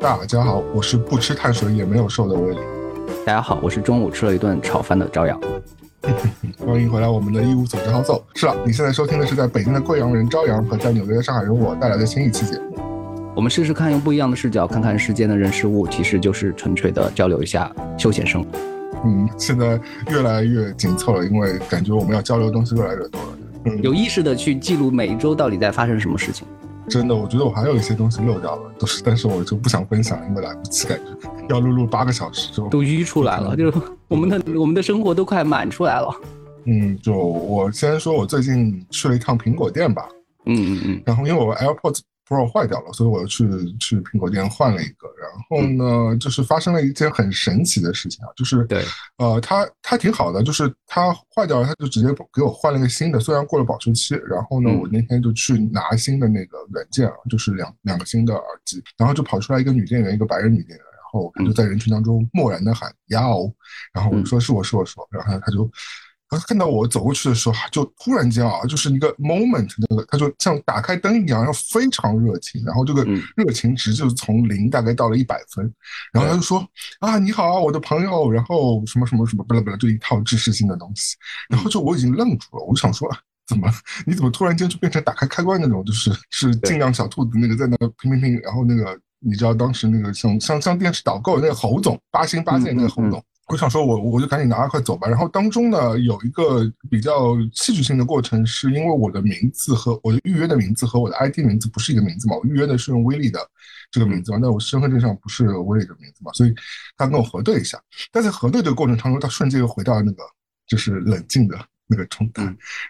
[0.00, 2.58] 大家好，我是不吃碳水也没有瘦的威利。
[3.26, 5.38] 大家好，我是中午吃了一顿炒饭的朝阳。
[6.58, 8.24] 欢迎回来，我们的义务组织好走。
[8.34, 12.78] 是了，你现在收听的是在北京的贵阳人朝阳和在纽约的上海人我带来的新一期节目。
[13.36, 18.48] 我们试试看，用不一样的视角看看世间的人事物，其实就是纯粹的交流一下休闲生活。
[19.04, 19.78] 嗯，现在
[20.08, 23.28] 越来越紧凑了，因为感觉我们要交流的东西越来越多了。
[23.66, 26.46] 嗯，有意识的去记录每一周到底在发生什么事情。
[26.88, 31.04] 真的，我觉得我还有一些东西漏掉了，都是，但是我就不想分享，因为来不及，感觉
[31.48, 36.14] 要录录八个小时就都淤出来了，就是我们的我们的生活都快满出来了。
[36.64, 40.08] 嗯，就我先说，我最近去了一趟苹果店吧。
[40.46, 41.02] 嗯嗯嗯。
[41.04, 42.00] 然后因为我 AirPods。
[42.30, 43.44] Pro 坏掉了，所以我又去
[43.80, 45.08] 去苹果店换了一个。
[45.18, 48.84] 然后呢，就是发生了一件很神奇的事情啊，就是对，
[49.18, 54.14] 呃，它它挺好的，就是它坏掉了，它就直接给我换了一个新的，虽然过了保修期。
[54.28, 63.40] 然后呢，我那天就去拿新的那个软件啊，就是两两个新的耳机，然后就跑出来一个女店员，一个白人女店员，然后我就在人群当中漠然的喊要，
[63.92, 65.68] 然后我说是我是我说，然后他就。
[66.30, 73.04] 他看到我走过去的时候，就突然间啊，就是一个 moment，那个他就像打开灯一样，然后非常热情，然后这个
[73.34, 75.70] 热情值就是从零大概到了一百分，
[76.12, 76.64] 然后他就说
[77.00, 81.16] 啊，你好，我的朋友，然后什么什么什么，巴拉巴拉，就一套知识性的东西，
[81.48, 83.10] 然后就我已经愣住了，我就想说，
[83.48, 83.68] 怎么
[84.06, 93.20] 你怎么突然间就变成打开开关那种，就是是尽量小兔子那个在那拼拼拼，然后那个你知道当时那个像像像电视导购那个侯总八星八戒那个侯总。
[93.50, 95.08] 我想说，我我就赶紧拿快走吧。
[95.08, 102.36] 然后当中呢，有一个比较戏剧性的过程，是因为我的名字和我的预约的名字和我的 ID 名字不是一个名字嘛？
[102.36, 103.40] 我预约的是用威利的
[103.90, 104.38] 这个名字嘛？
[104.40, 106.32] 那我身份证上不是威利的名字嘛？
[106.32, 106.54] 所以
[106.96, 107.76] 他跟我核对一下。
[108.12, 110.22] 但在核对的过程当中，他瞬间又回到那个
[110.68, 111.58] 就是冷静的
[111.88, 112.44] 那个状态。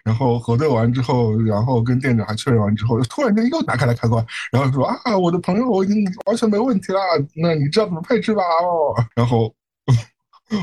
[0.04, 7.00] 然后核对完之后，然后跟店长还确认完之后，突然间又打开了开关，然后说啊，我的朋友我已经完全没问题了。
[7.34, 8.42] 那你知道怎么配置吧？
[8.42, 9.50] 哦，然后。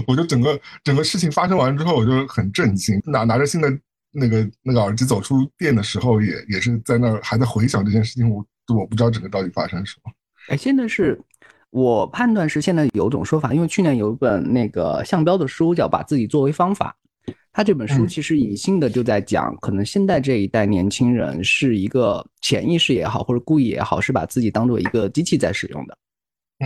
[0.06, 3.70] 我就整个整个事情发生完之后，我就很震惊，拿拿着新的
[4.12, 8.30] 那个那个耳机走出店的时候，也也是在那儿还在回想这件事情。
[8.30, 8.46] 我
[8.76, 10.12] 我不知道整个到底发生什么。
[10.50, 11.20] 哎，现在是
[11.70, 16.96] 我判断是现在有种说法，因为去年有一本那个项标的书叫《把自己作为方法》，
[17.54, 25.98] 他这本书其实隐性的就在讲，可能现在这一代年轻人是一个潜意识也好，或者故意也好，是把自己当做一个机器在使用的，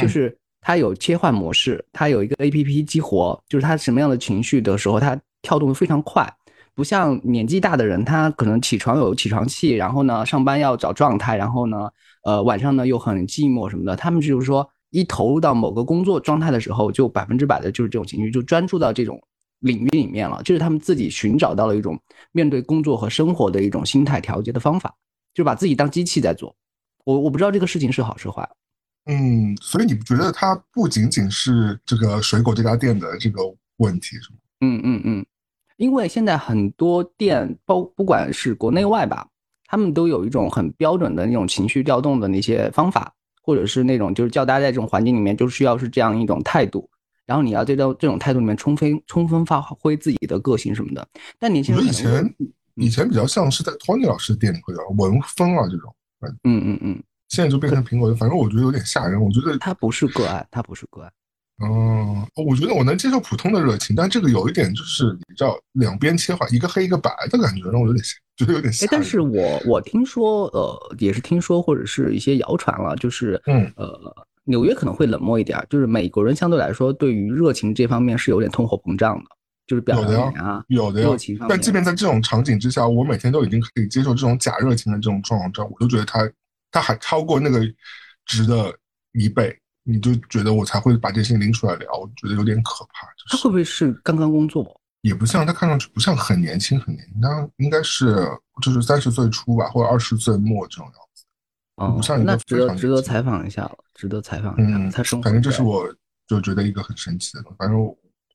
[0.01, 0.35] 就是。
[0.61, 6.31] 它有切换模式，它有一个 A P P 激活，就是它什么样的情绪的时候，它跳动的非常快，
[6.75, 11.89] 不像年纪大的人，他可能起床有起床气，然后呢上班要找状态，然后呢，
[12.23, 19.19] 呃晚上呢又很寂寞什么的，他们就是说一投入到某个工作状态的时候，就百分之百的就是这种情绪，就专注到这种
[19.59, 21.99] 领域里面了，就是他们自己寻找到了一种
[22.31, 24.93] 面对工作和生活的一种心态调节的方法，
[25.33, 26.55] 就把自己当机器在做。
[27.03, 28.47] 我我不知道这个事情是好是坏。
[29.06, 33.41] 嗯，所以你不觉得它不仅仅是这个水果这家店的这个
[33.78, 34.38] 问题是吗？
[34.62, 35.25] 嗯嗯嗯，
[35.78, 39.28] 因为现在很多店，包不管是国内外吧，
[39.66, 43.11] 他们都有一种很标准的那种情绪调动的那些方法，
[43.41, 46.88] 或者是那种就是叫大家在这种环境里面就需要是这样一种态度，
[47.25, 51.07] 然后你要在这这种态度里面充分充分发挥自己的个性什么的。
[51.40, 52.35] 但年轻人以前
[52.75, 55.95] 以前比较像是在托尼老师店里会有文风啊这种，
[56.44, 57.03] 嗯嗯嗯。
[57.31, 59.19] 现在就变成苹果，反正我觉得有点吓人。
[59.19, 61.09] 我觉得它不是个案，它不是个案。
[61.63, 68.03] 嗯，我觉得我能接受普通的热情，但这个有一点就是你知道两边切换，一个黑一个白的感觉，让我有点
[68.35, 68.85] 觉得有点吓。
[68.91, 73.97] 但是我我听说，呃，也是听说或者是一些谣传了，就是嗯呃，
[74.43, 79.25] 纽约可能会冷漠一点，就是美国人相对来说对于热情这方面是有点通货膨胀的，
[79.67, 81.07] 就是表达啊，有的呀。
[81.47, 86.29] 但即便在这种场景之下，我每天都已经可以接受这种假热情的这种状况之后，我都觉得他。
[86.72, 87.59] 他还超过那个
[88.26, 88.73] 值的
[89.14, 93.08] 一倍，你就觉得我才会把这些拎出来聊，我觉得有点可怕。
[93.29, 94.79] 他会不会是刚刚工作？
[95.02, 98.16] 也不像，他看上去不像很年轻，很年轻，他应该是
[98.62, 101.26] 就是三十岁初吧，或者二十岁末这种样子。
[101.76, 104.78] 哦，不像一个值得值得采访一下了，值得采访一下。
[104.78, 105.88] 嗯，他生反正这是我
[106.28, 107.78] 就觉得一个很神奇的东西，反正。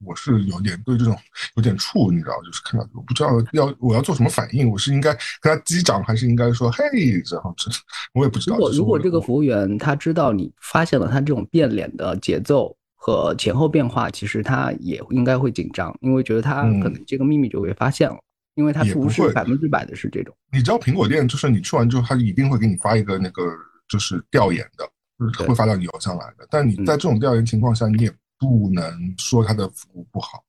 [0.04, 1.16] 我是有点对这种
[1.54, 6.84] 有点怵，你知道，就是看到我不知道要我要做什么反应，我是应该跟他击掌，还是应该说嘿，
[7.30, 7.70] 然后这
[8.12, 8.56] 我也不知道。
[8.56, 18.18] 如果如果这个服务员他知道你发现了他这种变脸的节奏和前后变化，其实他也应该会紧张，因为觉得他可能这个秘密就被发现了，
[18.54, 20.34] 因为他不是百分之百的是这种。
[20.52, 23.42] 你知道苹果店就是你去完之后，他一定会给你发一个那个
[23.88, 26.46] 就是调研的，会发到你邮箱来的。
[26.50, 28.12] 但你在这种调研情况下，你也。
[28.38, 30.44] 不能说他的服务不好，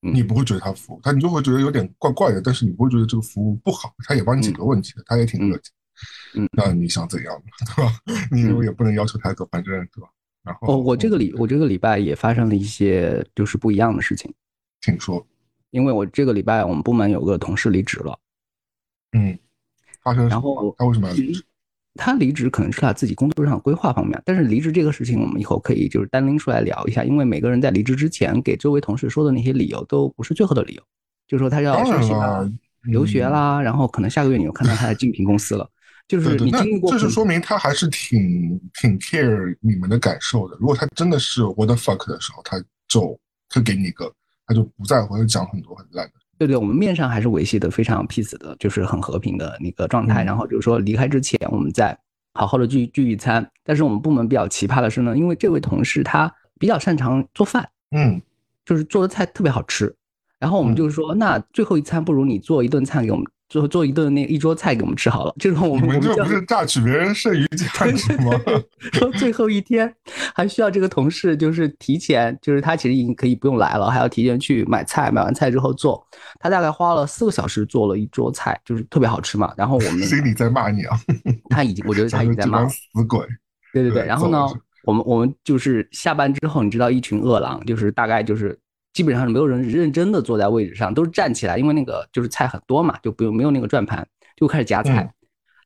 [0.00, 2.40] 你不会觉得他服务他，你就会觉得有点怪怪的。
[2.40, 5.72] 但是你不会觉得这个服务不好，他也帮你解决问题的，他也挺热情。
[6.34, 7.42] 嗯，那你想怎样，
[7.74, 7.92] 对吧？
[8.30, 10.08] 你也不能要求太多，反正对吧？
[10.42, 14.32] 然后哦，我这个礼我这个礼拜也发生了一些就是不一样的事情，
[14.80, 15.26] 请说。
[15.70, 18.18] 因为我这个礼拜我们部门有个同事离职了，
[19.12, 19.38] 嗯，
[20.02, 20.74] 发生然后？
[20.78, 21.44] 他为什么要离职？
[21.96, 30.82] 他离职可能是他自己工作上的规划方面，但是离职这个事情我们以后可以就是单拎出来聊一下，因为每个人在离职之前给周围同事说的那些理由都不是最后的理由，
[31.26, 32.52] 就是说他要当休息然了啦、，
[32.82, 33.32] 留学嗯。
[33.32, 35.68] 啦，然后可能下个月你又看到他在竞品公司了，
[36.06, 40.56] 就是你经历过很这是说明他还是挺挺 care 你们的感受的。
[40.60, 43.18] 如果他真的是 what the fuck 的时候，他就
[43.48, 44.12] 他给你一个，
[44.46, 46.12] 他就不在乎，就讲很多很烂的。
[46.38, 50.22] 对对，我们面上还是维系的非常 peace 的，就是很和平的那个状态。
[50.24, 51.96] 嗯然后就是说离开之前，我们再
[52.34, 53.50] 好好的聚聚一餐。
[53.64, 58.20] 但是我们部门比较奇葩的是呢，因为这位同事他比较擅长做饭，嗯，
[58.64, 59.94] 就是做的菜特别好吃。
[60.38, 65.34] 然后我们嗯就是说，那最后一餐不如你做一顿菜给我们，做做一顿那一桌菜给我们吃好了。
[65.38, 68.32] 这种我们们这不是榨取别人剩余 价值吗？
[68.92, 69.92] 说最后一天
[70.34, 76.04] 还需要这个同事就是提前，就是他其实已经可以不用来了，还要提前去买菜，买完菜之后做。
[76.40, 79.52] 他大概花了四个小时做了一桌菜，就是特别好吃嘛。
[79.56, 80.98] 然后我们 心里在骂你啊！
[81.50, 82.66] 他已经，我觉得他已经在骂。
[82.68, 82.78] 死
[83.08, 83.20] 鬼。
[83.72, 84.46] 对对对，然后呢
[84.84, 88.58] 我们我们就是下班之后，你知道一群饿狼，就是大概就是
[88.96, 95.02] 基本上是没有人认真的坐在位置上，都是站起来，因为那个就是菜很多嘛，就不用没有那个转盘，就开始夹菜。
[95.02, 95.12] 嗯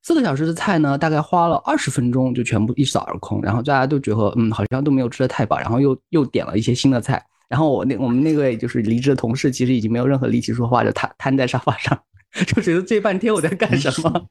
[0.03, 11.97] 四个小时的菜呢，大概花了二十分钟就全部一扫而空，然后大家都觉得嗯好像都没有吃的太饱，然后又又点了一些新的菜，然后我那我们那位就是离职的同事其实已经没有任何力气说话，就瘫瘫在沙发上，
[12.47, 14.26] 就觉得这半天我在干什么。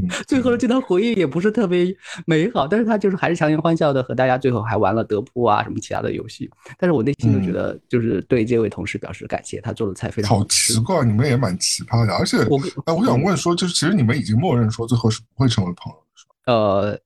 [0.00, 1.94] 嗯，最后的这段回忆也不是特别
[2.24, 10.78] 美好，但是他就是还是强颜欢笑的和大家最后还玩了德扑啊什么其他的游戏，但是我内心就觉得就是对这位同事表示感谢，他做的菜非常好好奇。
[10.80, 12.14] 怪，你们也蛮奇葩的。
[12.14, 16.34] 而且，我哎，我想问说，就是其实你们已经默认说最后是不会成为朋友的，是吧？
[16.46, 16.98] 呃，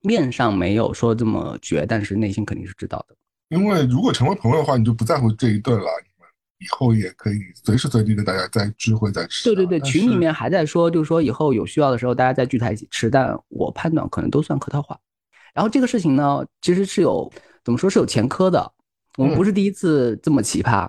[0.00, 3.14] 面上没有说这么绝，但是内心肯定是知道的。
[3.50, 5.86] 因为如果成为朋友的话，你就不在乎这一顿了，
[6.62, 9.54] 以后也可以随时随地的大家再聚会再吃啊。
[9.54, 14.98] 对对对，群里面还在说，就是说以后有需要的时候大家再聚在一起吃，但我判断可能都算客套话。
[15.52, 17.30] 然后这个事情呢，其实是有
[17.64, 18.72] 怎么说是有前科的，
[19.18, 20.88] 我们不是第一次这么奇葩。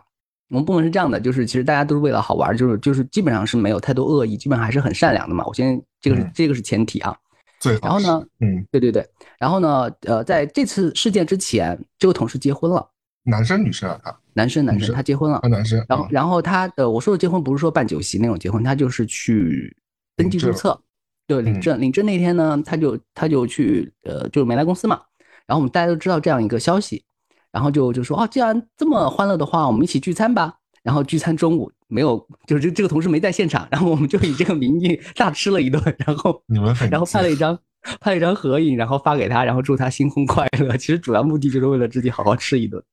[0.49, 5.43] 我们部门是这样的，就是其实大家都是为了好玩，就是就是基本上是没有太多恶意，基本上还是很善良的嘛。
[5.47, 7.15] 我先这个是嗯这个是前提啊。
[7.81, 9.07] 然后呢，嗯，对对对，
[9.39, 12.85] 然后呢，呃，在这次事件之前，这个同事结婚了，
[13.23, 19.75] 男生女生啊，他男生男生他结婚了啊，男生，啊然后然后他的我说的结婚不是说办酒席那种结婚，他就是去
[20.15, 20.79] 登记注册，
[21.27, 21.79] 对，领嗯证。
[21.79, 24.99] 领证那天呢，他就他就去呃，就没来公司嘛。
[25.45, 27.03] 然后我们大家都知道这样一个消息，
[27.51, 30.55] 然后就就说哦，既然这么欢乐的话，我们一起聚餐吧。
[30.83, 37.57] 然后聚餐中午没有，就是这这个同事没在现场， 然后我们就以这个名义大吃了一顿， 然后你们很然后拍了一张
[38.01, 40.75] 拍了一张合影，然后发给他，然后祝他新婚快乐。
[40.75, 42.83] 其实主要目的就是为了自己好好吃一顿。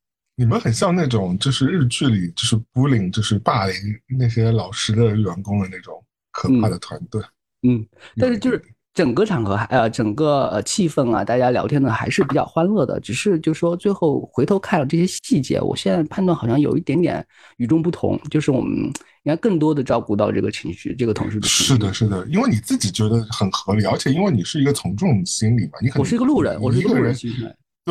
[0.40, 3.75] 你们很像那种就是日剧里就是 bullying 就是霸凌
[4.19, 6.02] 那些老师的员工的那种
[6.32, 7.20] 可怕的团队。
[7.62, 8.58] 嗯，但是就是
[8.94, 17.23] 整个场合还呃整个呃气氛啊，大家聊天呢还是比较欢乐的，只是就说最后回头看了这些细节，我现在判断好像有一点点
[17.59, 18.92] 与众不同，就是我们应
[19.26, 21.64] 该更多的照顾到这个情绪，这个同事的情绪。
[21.64, 27.14] 是的，是的，因为你自己觉得很合理，而且因为你是一个从众心理嘛，你可能我是一个路人，我是一个路人。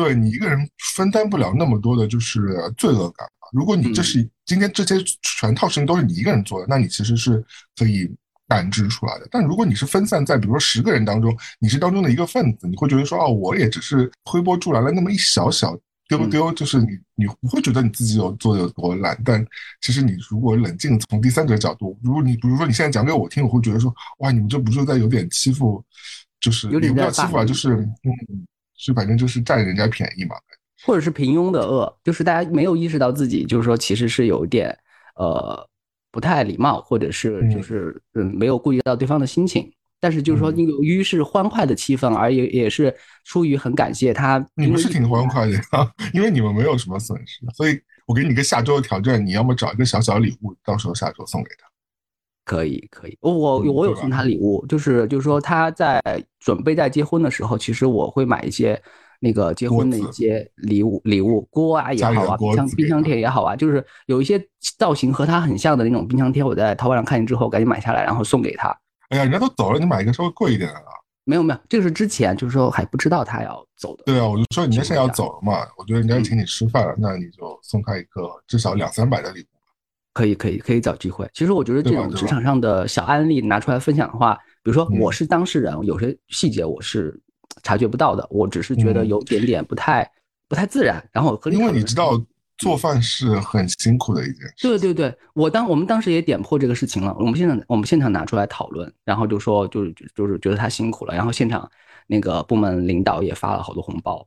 [0.00, 0.58] 对你一个人
[0.94, 2.40] 分担不了那么多的就是
[2.76, 3.48] 罪恶感嘛。
[3.52, 4.04] 如果你这嗯。
[4.04, 7.44] 是今天这些全套事情都是你一个人做的，那你其实是
[7.76, 8.10] 可以
[8.48, 9.28] 感知出来的。
[9.30, 15.78] 但如果你是分散在比如说十个人当中，你是当中的一个分子，你会觉得说哦，我也只是推波助澜了那么一小小
[16.08, 16.30] 丢嗯。
[16.30, 19.44] 丢，就是你你不会觉得你自己有做的有多烂，但
[19.80, 25.84] 其实你如果冷静从第三者角度，如果你比如说你现在讲给我听，我会觉得说哇，你们这不是在有点欺负，
[26.40, 28.46] 就是有点也不叫欺负啊，就是嗯，
[28.80, 30.34] 是反正就是占人家便宜嘛。
[30.82, 34.74] 或者是平庸的恶，就是大家没有意识到自己，就是说其实是有一点
[35.16, 35.68] 呃
[36.10, 39.70] 不太礼貌，或者是嗯就是嗯没有顾及到对方的心情。
[40.02, 42.94] 但是就是说，嗯由于是欢快的气氛，而也也是
[43.24, 45.60] 出于很感谢他，你们是挺欢快的呀，
[46.14, 51.69] 因为你们没有什么损失，所以我给你个下周的挑战，你要么找一个小小礼物，到时候下周送给他。
[52.50, 56.02] 可以可以，我我有送他礼物，就是就是说他在
[56.40, 58.80] 准备在结婚的时候，其实我会买一些
[59.20, 64.44] 那个结婚的一些礼物礼物锅啊也好啊，冰箱冰箱贴也好啊，就是有一些
[64.76, 68.76] 造型和他很像的那种冰箱贴，我在淘宝上看见之后赶紧买下来，然后送给他。
[69.10, 70.90] 哎呀，人家都走了，你买一个稍微贵一点的啊。
[71.22, 74.02] 没有没有，这个是之前就是说还不知道他要走的。
[74.06, 79.59] 对啊，我就说人家现在要走了嘛，我觉得人家嗯请你吃饭了，那你就送他一个至少两三百的礼物。
[80.12, 81.28] 可以可以可以找机会。
[81.32, 87.18] 其实我觉得这种职场上的小案例拿出来分享的话，比如说嗯我是当事人，有些细节我是
[87.62, 90.08] 察觉不到的，我只是觉得嗯有点点不太
[90.48, 91.02] 不太自然。
[91.12, 92.20] 然后和因为你知道
[92.58, 94.54] 做饭是很辛苦的一件事。
[94.60, 101.70] 对对对，我当我们当时也点破这个事情了，我们现在我们现场拿出来讨论，然后就说就是就是觉得他辛苦了，然后现场
[102.06, 104.26] 那个部门领导也发了好多红包，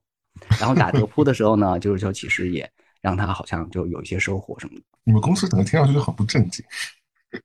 [0.60, 2.68] 然后打德扑的时候呢，就是说其实也
[3.04, 4.82] 让他好像就有一些收获什么的。
[5.04, 6.66] 你们公司整个听上去就很不正经。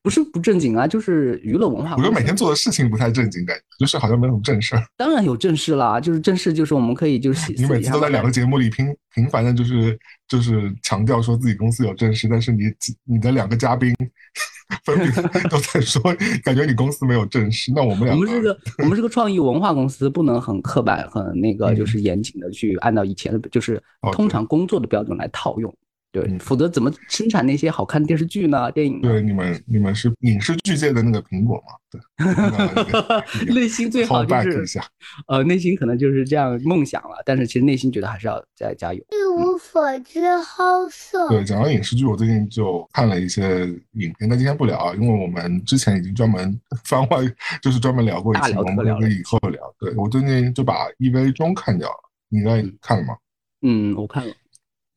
[0.03, 1.97] 不是不正经啊，就是娱乐文化。
[1.97, 4.85] 我觉得每天做的事情不太正经，感觉就是好像没什么正事儿。
[4.99, 9.99] 当然有正事啦，就是正事，就是我们可以就是 你每次都在两个节目里频频繁的，就是
[10.29, 12.65] 就是强调说自己公司有正事，但是你
[13.05, 13.91] 你的两个嘉宾
[14.85, 15.11] 分别
[15.49, 16.03] 都在说，
[16.45, 17.73] 感觉你公司没有正式。
[17.75, 23.83] 那我们俩，我们是个我们是个创意文化公司，不能很刻板、很那个就是严谨的去按照以前的，就是
[24.13, 25.75] 通常工作的标准来套用。
[26.11, 28.73] 对，否则怎么生产那些好看的电视剧呢？
[28.73, 29.01] 电影？
[29.03, 31.75] 对，你们你们是影视剧界的那个苹果嘛？
[31.91, 32.01] 对，
[33.55, 34.81] 内心最好就是
[35.27, 39.01] 呃，内心可能就是这样梦想了，但是其实内心觉得还是要再加油。
[39.11, 41.29] 一无所知，好色。
[41.29, 47.19] 对，讲到影视剧，我最近就看了一些影片，但今天不聊啊，因为我们之前已经专门番外，
[47.61, 49.61] 就是专门聊过一次，我们可以以后聊。
[49.79, 53.15] 对我最近就把 EV 中看掉了，你在看了吗？
[53.61, 54.33] 嗯，我看了。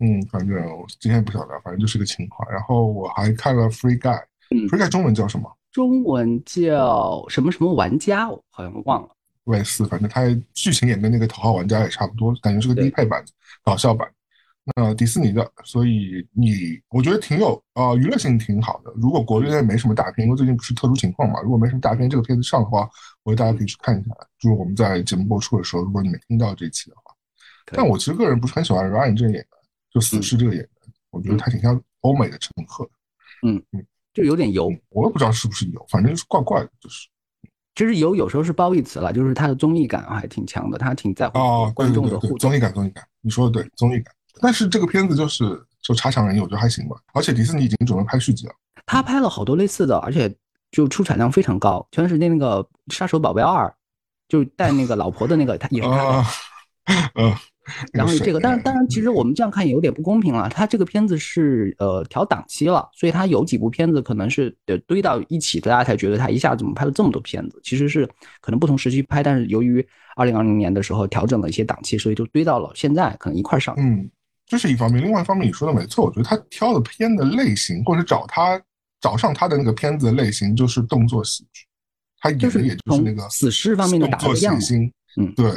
[0.02, 2.50] 嗯，反正我今天不晓得，反正就是个情况。
[2.52, 4.20] 然后我还看了《Free Guy》，
[4.68, 5.50] 《Free Guy》中文叫什么？
[5.72, 8.30] 中文叫什么什么玩家？
[8.30, 9.10] 我好像忘了。
[9.46, 13.24] 类似，反正它剧情演跟那个《头号玩家》也差不多，感觉是个低配版、
[13.64, 14.08] 搞笑版。
[14.76, 18.92] 那迪士尼的，所以你我觉得挺有啊，娱乐性挺好的。
[18.96, 22.88] 如果国内没什么大片，因为最近不是特殊情况嘛，如果没什么大片，这个片子上的话，
[23.24, 24.10] 我觉得大家可以去看一下。
[24.40, 27.16] 就是我们在节目播出的时候，如果你没听到这期的话，
[27.66, 29.46] 但我其实个人不是很喜欢 Ryan 这演员。
[29.92, 30.70] 就死侍这个演员，
[31.10, 32.92] 我觉得他挺像欧美的陈赫的，
[33.44, 37.08] 嗯嗯，就有点油，我也不知道是不是油，反正就是怪怪的，就是。
[37.74, 42.38] 其实油有时候是褒义词了，就是他的综艺感还挺强的，他挺在乎观众的互动。
[42.38, 44.14] 综艺感，综艺感，你说的对，综艺感。
[44.42, 46.98] 但是这个片子就是就差强人意，我觉得还行吧。
[47.14, 48.54] 而且迪士尼已经准备拍续集了，
[48.86, 50.34] 他拍了好多类似的，而且
[50.70, 51.88] 就出产量非常高。
[51.92, 52.62] 前段时间那个
[52.94, 53.68] 《杀手宝贝二》，
[54.28, 56.26] 就带那个老婆的那个，他也是他。
[57.16, 57.34] 嗯。
[57.94, 60.50] 然后这个，但是当然，其实我们这样看也有点不公平了。
[60.50, 67.60] 他这个片子是呃调档期了，所以他有几部片子可能是得堆到一起，大家才觉得他一下怎么拍了这么多片子。
[67.64, 68.08] 其实是
[68.40, 69.86] 可能不同时期拍，但是由于
[70.16, 73.76] 二零二零年的时候调整了一些档期，所以就堆到了现在可能一块上。
[73.78, 74.10] 嗯，
[74.46, 75.04] 这是一方面。
[75.04, 78.62] 另外一方面，你说的没错，我觉得他挑的片的类型，或者找他
[79.00, 81.66] 找上他的那个片子的类型，就是动作喜剧。
[82.20, 84.92] 他演的也就是那个死尸方面的动作血腥。
[85.18, 85.52] 嗯，对。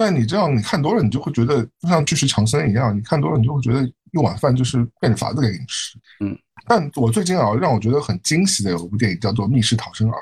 [0.00, 5.98] 但你这样你看多了，你就会觉得就像巨石强森一样，你看多了，你就会觉得一碗饭就是变着法子给你吃。
[6.24, 6.34] 嗯，
[6.66, 10.18] 但我最近啊，让我觉得很惊喜的有一部电影叫做《密室逃生二》。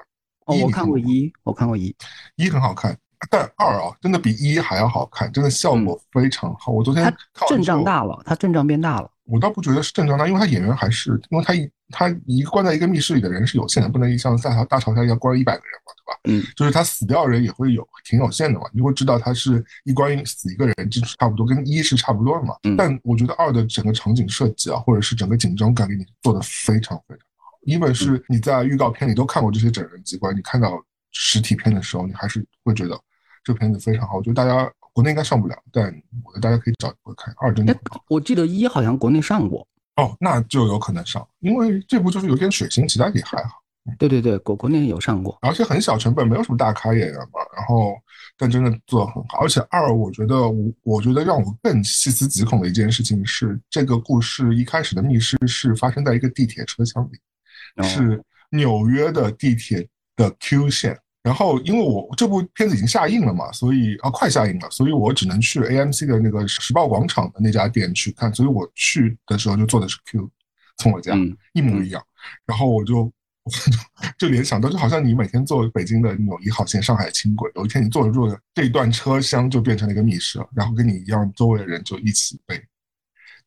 [0.47, 1.95] 哦，我看过一，我看过一，
[2.35, 2.99] 一很好看，
[3.31, 6.73] 但二啊，真的比一还要好看，真的效果非常好。
[6.73, 7.15] 我昨天
[7.49, 9.09] 阵仗大了，他阵仗变大了。
[9.29, 15.93] 我倒不觉得是正常的，因为他演员还是，因为他一他一个关在一个密室里的人是有限的，不能像大大潮虾一样关一百个人嘛。
[15.97, 22.55] 对吧嗯，就是他死掉人也会有挺有限的嘛，你会知道他是一关死一个人，就是差不多跟一是差不多的嘛。
[22.63, 27.59] 嗯，但我觉得二的整个场景设计啊，或者是整个紧张感给你做的非常非常好。
[27.63, 30.83] 因为是你在预告片里都看过这些整人机关，你看到
[31.13, 32.99] 实体片的时候，你还是会觉得
[33.45, 34.17] 这片子非常好。
[34.17, 35.85] 我觉得大家国内应该上不了，但
[36.25, 37.33] 我觉得大家可以找一部看。
[37.39, 37.79] 二真的，
[38.09, 39.65] 我记得一好像国内上过
[39.95, 43.63] 哦，那就有可能上，因为这部就是有点血腥，其他也还好。
[43.97, 47.39] 对对对，国国内有上过，而且很小成本，没有什么大咖演员嘛。
[47.57, 47.95] 然后，
[48.37, 49.39] 但真的做的很好。
[49.39, 60.99] 而且二，我觉得我我觉得让我更细思极恐的一件事情是，这个故事一开始的密室是发生在一个地铁车厢里，是纽约的地铁的 Q 线。
[61.29, 68.33] 然后，因为我这部片子已经下映了嘛，所以啊快下映了，所以我只能去 AMC 的那个时报广场的那家店去看。
[68.35, 70.31] 所以我去的时候就坐的是 Q，
[70.79, 71.15] 从我家
[71.53, 72.03] 一模一样。
[72.47, 73.13] 然后我就。
[74.19, 82.63] 就联想到，就好像你每天坐北京的那种一号线、上海轻轨，有一天你坐着坐着，这一段车厢就变成了一个密室，然后跟你一样，周围的人就一起被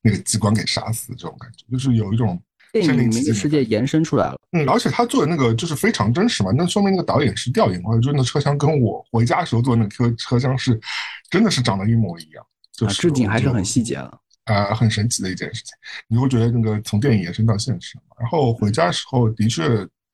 [0.02, 4.40] 那个机关给杀死，这种感觉就是有一种电影里面的世界延伸出来了。
[4.52, 10.80] 嗯，而且他做的那个就是非常真实嘛，那说明那个导演是调研过，就那车厢跟我回家时候坐那个车车厢是
[11.30, 14.18] 真的是长得一模一样，就是置景还是很细节了。
[14.46, 15.74] 啊，很神奇的一件事情，
[16.08, 19.64] 你会觉得那个从电影延伸到现实，然后回家的时候的确，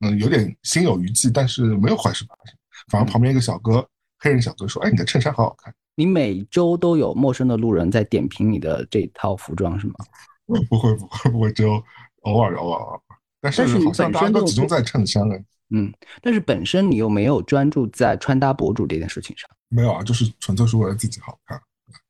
[0.01, 2.55] 嗯，有点心有余悸，但是没有坏事发生，
[2.89, 3.87] 反而旁边一个小哥，
[4.19, 9.93] 黑人小哥说：“哎，你的衬衫好好看。”你每周都有陌生的路人在点评你的这套服装是吗？
[10.45, 11.81] 不会，不会，不会，只有
[12.27, 12.99] 偶尔，偶尔。
[13.39, 15.39] 但是好像大家都集中在衬衫了。
[15.69, 19.49] 嗯，但是本身你又没有专注在穿搭博主这件事情上。
[19.69, 21.59] 没有啊，就是纯粹是为了自己好看。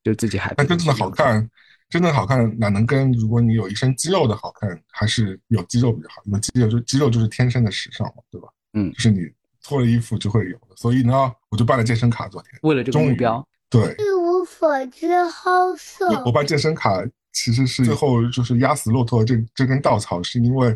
[0.04, 0.54] 就自己还。
[0.56, 1.50] 但真正的好看，
[1.90, 6.22] 真正好看哪能跟如果你有一身肌肉的好看，还是有肌肉比较好？
[6.26, 8.48] 因为肌肉就肌肉就是天生的时尚嘛，对吧？
[8.74, 9.22] 嗯，就是你
[9.64, 10.76] 脱了衣服就会有的。
[10.76, 16.08] 所以呢，我就办了健身卡，昨天为了这个目标，对，一无所知，好色。
[16.24, 17.04] 我办健身卡
[17.38, 20.76] 其实是最后就是压死骆驼这这根稻草，是因为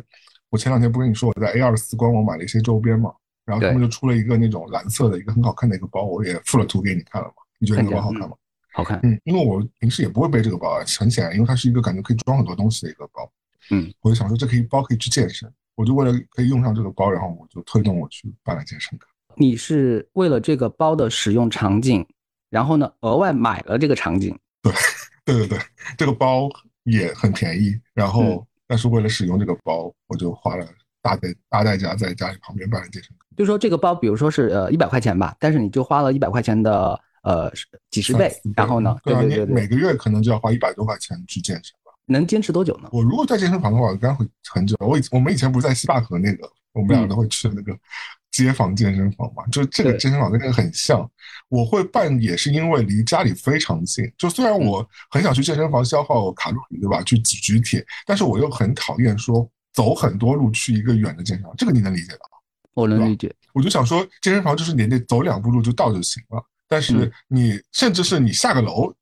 [0.52, 3.12] 我前两天不跟你说我在 A 二四官网买了一些周边嘛，
[3.46, 7.34] 然后他们就出了一个那种蓝色的一个很好看的一个包，我也附了图给你看了嘛。
[7.58, 8.36] 你觉得那个包好看吗？
[8.74, 9.00] 好看。
[9.02, 13.30] 嗯，因为我平时也不会背这个包，很显然，因为它是一个感觉可以装很多东西的一个包。
[13.72, 19.08] 嗯，我就想说这可以包可以去健身，我就为了可以用上这个包，然后我就推动我去办了健身卡。
[19.36, 22.06] 你是为了这个包的使用场景，
[22.50, 24.38] 然后呢额外买了这个场景？
[24.62, 24.72] 对，
[25.26, 25.60] 对对对，
[25.98, 26.50] 这个包
[26.84, 30.68] 也很便宜，然后但是为了使用这个包，我就花了
[31.02, 33.26] 大代大代价在家里旁边办了健身卡。
[33.38, 37.52] 就说这个包，比如说是呃一百块钱吧，但是你就花了一百块钱的呃
[37.90, 41.92] 几十倍，然后呢，对对对对，每个月可能就要花一百多块钱去健身吧。
[42.06, 42.90] 能坚持多久呢？
[42.92, 44.76] 我如果在健身房的话，我应该会很久。
[44.80, 47.78] 我以我们以前不是在西坝河那个，我们俩都会去的那个
[48.32, 51.10] 街坊健身房嘛，就这个健身房跟这个很像。
[51.50, 57.02] 我会办也是因为离家里非常近，就虽然我很想去健身房消耗卡路里，对吧？
[57.04, 62.38] 去举举铁，但是我又很讨厌说走很多路去一个远的健身房，这个你能理解的吧？
[62.74, 63.34] 我能理解。
[63.54, 68.94] 我就想说，健身房就是你得走两步路就到就行了，但是嗯你甚至是你下个楼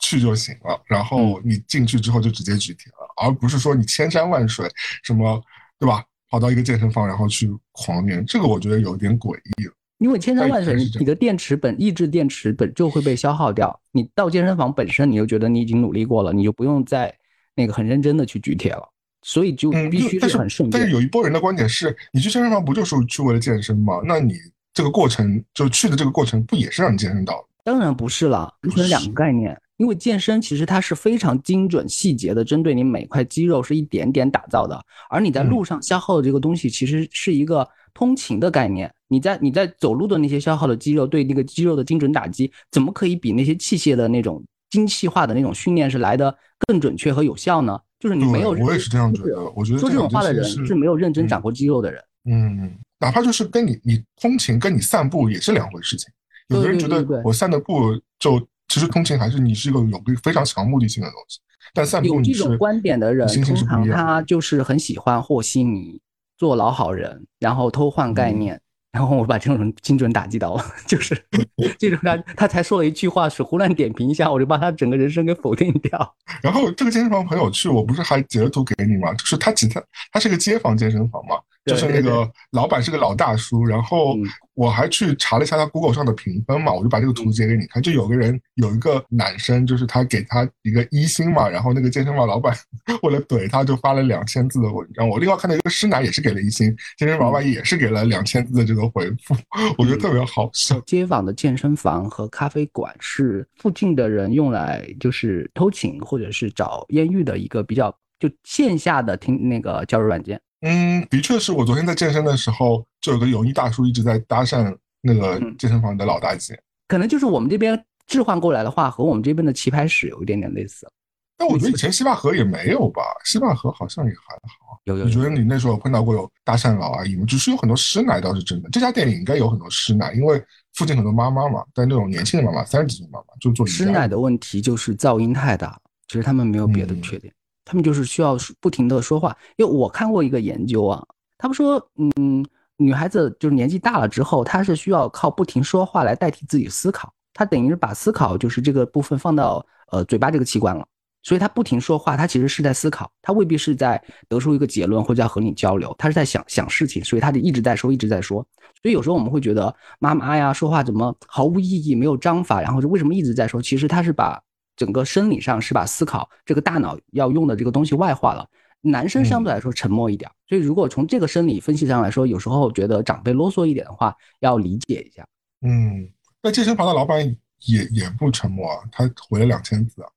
[0.00, 4.68] 去就行了，然后嗯你进去之后就直接举铁了，而不是说你千山万水
[5.04, 5.40] 什么，
[5.78, 6.04] 对吧？
[6.32, 9.72] 跑到一个健身房然后去狂练，这个我觉得有点诡异了。
[9.98, 13.78] 因为千山万水，你你的电池本抑制电池本就会被消耗掉。
[13.92, 17.14] 你到健身房本身，你就觉得你已经努力过了，你就不用再
[17.54, 18.82] 那个很认真的去举铁了，
[19.20, 20.80] 所以就嗯，必须但是很顺便。
[20.80, 24.00] 但是有一波人的观点是，你去健身房不就是去为了健身吗？
[24.04, 24.34] 那你
[24.72, 27.46] 这个过程就去的这个过程不也是让你健身到？
[27.62, 29.56] 当然不是了，完全两个概念。
[29.78, 34.80] 因为健身其实它是非常精准细节的，针对你每块肌肉是一点点打造的，
[35.10, 38.92] 而你在嗯路上消耗的这个东西其实是一个通勤的概念。
[39.08, 46.34] 你在你在走路的那些消耗的肌肉，对那个肌肉的精准打击，怎么可以比那些器械的那种精细化的那种训练是来的
[46.66, 47.78] 更准确和有效呢？
[47.98, 49.50] 就是你没有我也是这样觉得。
[49.54, 52.02] 我觉得说这种话的人是没有认真长过肌肉的人。
[52.24, 56.08] 嗯，哪怕就是跟你你通勤跟你散步也是两回事情。
[56.48, 58.40] 有的人觉得我散的步就
[58.72, 61.40] 其实通勤还是你是一个有个非常强目的性的东西，
[61.74, 63.86] 但散步有你是这种观点的人，通常。
[63.90, 66.00] 他就是很喜欢和稀泥、
[66.38, 68.60] 做老好人，然后偷换概嗯念，
[68.92, 71.14] 然后我把这种人精准打击到了， 就是
[71.78, 76.14] 这种他他才说了一句话是胡乱点评一下，我就把他整个人生给否定掉。
[76.42, 79.12] 然后这个健身房很有趣，我不是还截了图给你吗？
[79.12, 87.82] 就是他其他他是个街坊健身房嘛，对就是那个老板是个老大叔，然后嗯我还去查了一下他 Google 上的评分嘛，我就把这个图截给你看。
[87.82, 92.54] 就有个人有一个男生，就是他给他一个一星嘛，然后那个健身房老板
[93.02, 95.08] 为了怼他，就发了两千字的文章。
[95.08, 96.66] 我另外看到一个师奶也是给了一星，
[96.98, 99.34] 健身房老板也是给了两千字的这个回复，
[99.78, 100.78] 我觉得特别好笑。
[100.80, 110.38] 街坊的健身房和咖啡馆是附近的人用来就是偷情或者是找艳遇的一个比较就线下的听那个交友软件。
[110.62, 116.58] 嗯，的确是我昨天在健身的时候，就有个油腻大叔一直在搭讪那个嗯健身房的老大姐。
[116.88, 120.88] 可能就是我们这边置换过来的话，和我们这边的棋牌室有一点点类似。
[121.36, 124.78] 但我觉得以前西坝河也没有吧，西坝河好像也还好。
[124.84, 127.24] 有有你觉得你那时候碰到过有搭讪老阿姨吗？
[127.26, 128.68] 只是有很多师奶倒是真的。
[128.70, 130.40] 这家店里应该有很多师奶，因为
[130.74, 137.32] 附近很多妈妈嘛，但那种年轻的妈妈，三十几岁妈妈就做师奶的问题就是噪音太大，其实他们没有别的嗯缺点，
[137.64, 139.36] 他们就是需要不停的说话。
[139.56, 141.04] 因为我看过一个研究啊，
[141.38, 142.44] 他们说，嗯，
[142.76, 150.86] 女孩子就是年纪大了之后，她是需要靠不停说话来代替自己思考，她等于是把思考就是这个部分放到呃嘴巴这个器官了。
[151.24, 158.44] 所以她不停说话，她其实是在思考，她未必是在得出一个结论或者要和你交流，她是在想想事情，所以她就一直在说，一直在说。
[158.82, 163.62] 所以有时候我们会觉得妈妈呀说话怎么毫无意义、没有章法，然后就为什么一直在说？
[163.62, 164.42] 其实她是把
[164.82, 168.44] 整个生理上是把思考这个大脑要用的这个东西外化了。
[168.80, 175.24] 男生相对来说沉默一点，所以如果从这个生理分析上来说，有时候觉得长辈啰嗦一点的话，要理解一下。
[175.60, 176.10] 嗯，
[176.42, 177.24] 那健身房的老板
[177.66, 180.08] 也也不沉默啊，他回了两千字啊，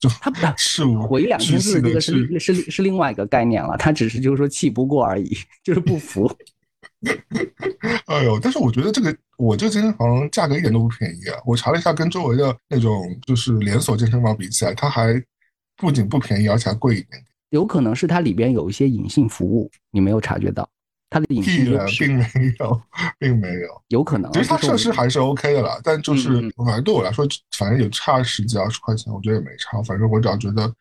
[0.00, 6.34] 就他不事无回两千字这个是是是另外一个概念了，他只是就是说气不过而已， 就是不服。
[8.06, 11.38] 哎呦，但是我觉得这个我这个健身房价格一点都不便宜啊！
[11.44, 15.22] 我查了一下，跟周围的那种就是连锁健身房比起来，它还
[15.76, 17.24] 不仅不便宜，而且还贵一点点。
[17.50, 20.68] 有可能是它里边有一些隐性服务，你没有察觉到。
[21.08, 22.26] 它的隐性服务，并没
[22.58, 22.82] 有，
[23.18, 23.82] 并没有。
[23.88, 24.30] 有可能。
[24.32, 27.24] 其实它设施还是 OK 的啦，但就是嗯反正对我来说，
[27.56, 29.80] 反正有差十几二十块钱，我觉得也没差。
[29.82, 30.72] 反正我只要觉得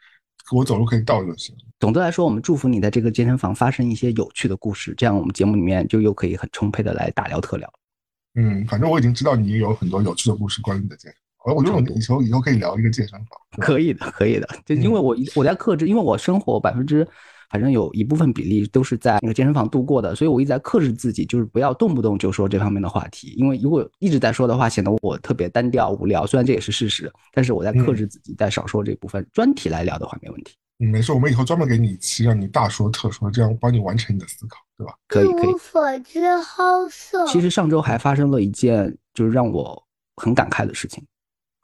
[0.51, 1.55] 我走路可以到就行。
[1.79, 7.71] 总的来说，我们祝福你在这个健身房发生一些有趣的故事，这样我们节目里面就又可以很充沛的来大聊特聊。
[8.35, 13.29] 嗯，反正我已经知道你有很多有趣的故事关于你的健身房，我觉得我们以后以后可以聊一个健身房。
[13.59, 14.47] 可以的，可以的。
[14.65, 17.07] 就因为我一我在克制，因为我生活百分之，
[17.49, 23.33] 反正有一部分比例都是在那个健身房度过的，所以我一直在克制自己，就是不要动不动就说这方面的话题。
[23.37, 26.25] 因为如果一直在说的话，显得我特别单调无聊。
[26.25, 29.25] 虽然这也是事实，但是我在克制自己，在少说这部分。
[29.33, 34.93] 专题来聊的话没问题，嗯，没事，我们以后专门给你一期，让你大说特说，这样帮你完成你的思考，对吧？
[35.07, 35.57] 可以可以无。
[35.57, 37.25] 所知好色。
[37.27, 39.81] 其实上周还发生了一件就是让我
[40.17, 41.03] 很感慨的事情。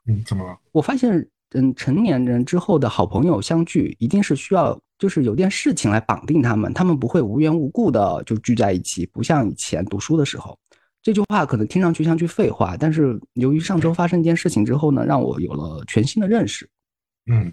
[0.06, 0.58] 嗯，怎么了？
[0.72, 10.56] 我发现，嗯，成年人之后的好朋友相聚，一定是需要就是有件事情来绑定他们，他们不会无缘无故的就聚在一起，不像以前读书的时候。
[11.02, 16.70] 这句话可能听上去像句废话，但是由于上周发生一件事情之后呢，让我有了全新的认识。
[17.26, 17.52] 嗯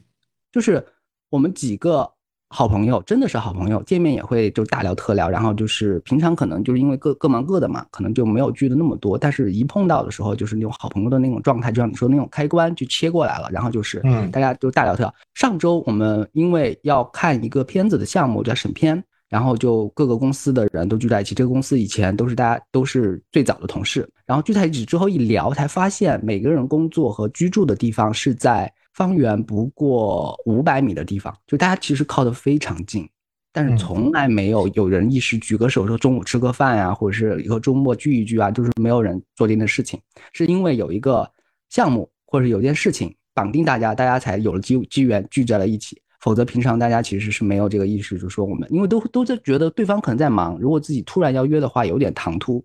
[0.51, 0.85] 就是
[1.31, 2.07] 我们几个
[2.49, 15.13] 好朋友，真的是好朋友，见面也会就大聊特聊，然后就是平常可能就是因为各各忙各的嘛，可能就没有聚的那么多，但是一碰到的时候，就是那种好朋友的那种状态，就像你说的那种开关就切过来了，然后就是嗯大家就大聊特聊。
[15.35, 19.03] 上周我们因为要看一个片子的项目叫审片。
[19.29, 33.07] 然后就各个公司的人都聚在一起，这个公司以前都是大家都是最早的同事，然后聚在一起之后一聊，才发现每个人工作和居住的地方是在方圆不过五百米的地方，就大家其实靠得非常近，
[33.51, 39.99] 但是嗯从来没有有人意识举个手说中午吃个饭呀、或者是一个周末聚一聚啊，就是没有人做这件事情，
[40.33, 41.29] 是因为有一个
[41.69, 46.01] 项目或者有件事情绑定大家，大家才有了机机缘聚在了一起。
[46.21, 52.61] 否则平常大家其实是没有这个意识，就说我们因为都都在觉得对方可能在忙，如果自己突然要约的话，有点唐突，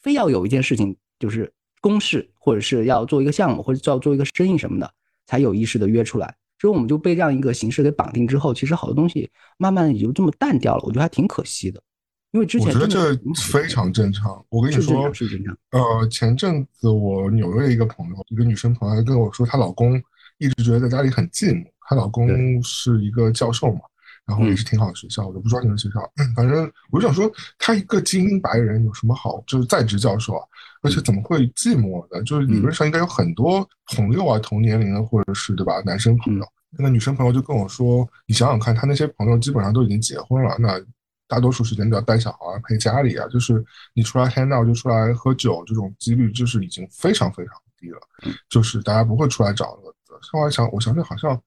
[0.00, 4.88] 非要有一件事情就是公事，或者是要做一个项目，或者要做一个生意什么的，
[5.32, 6.34] 才有意识的约出来。
[6.60, 11.82] 所以我们就被这样一个形式给绑定之后，其实好多东西慢慢的也就这么淡掉了，我觉得还挺可惜的。
[12.32, 13.16] 因为之前我觉得这
[13.50, 14.44] 非常正常。
[14.50, 15.56] 我跟你说，是正常。
[15.70, 19.98] 呃，前阵子我纽约的一个朋友，一个女生朋友跟我说，她老公
[20.36, 21.64] 一直觉得在家里很寂寞。
[21.88, 23.80] 她老公是一个教授嘛，
[24.32, 26.00] 然后也是挺好的学校，我就不知道你们学校。
[26.34, 29.42] 反正我就想说，他一个精英白人有什么好？
[29.46, 30.44] 就是在职教授啊，
[30.80, 32.22] 而且怎么会寂寞呢？
[32.22, 36.46] 就是理论上应该有很多朋友啊，同年龄的或者是对吧，男生朋友。
[36.70, 40.80] 那个女生朋友就跟我说，你想想看，他那些朋友基本上都已经结婚了，那
[41.28, 48.00] 大多数时间都要带小孩陪家里啊，就是你出来 hang out 就出来喝酒，这种几率就是已经非常非常低了，
[48.48, 50.18] 就是大家不会出来找乐子。
[50.32, 51.38] 后来想，我想想好像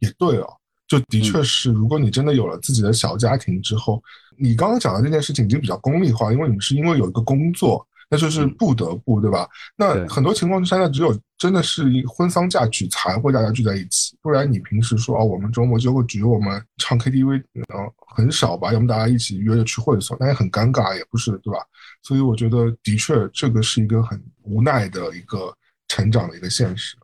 [0.00, 0.56] 也对哦，
[0.98, 4.02] 就的确是，如果你真的有了自己的小家庭之后，
[4.36, 7.86] 你刚刚讲的这件事情已经比较功利化，因为你们是因为有一个工作。
[8.10, 9.48] 那就是不得不，对吧？
[9.76, 18.74] 那很多情况之下，那只有真的是婚丧嫁娶才会大家聚在一起，不然你平时说哦，我们周末揪个局，我们唱 KTV，呃，很少吧？
[18.74, 21.58] 要么大家一起约着去会所，那也很尴尬，也不是，对吧？
[22.02, 25.52] 所以我觉得的确这个是一个很无奈的一个
[25.88, 26.96] 成长的一个现实。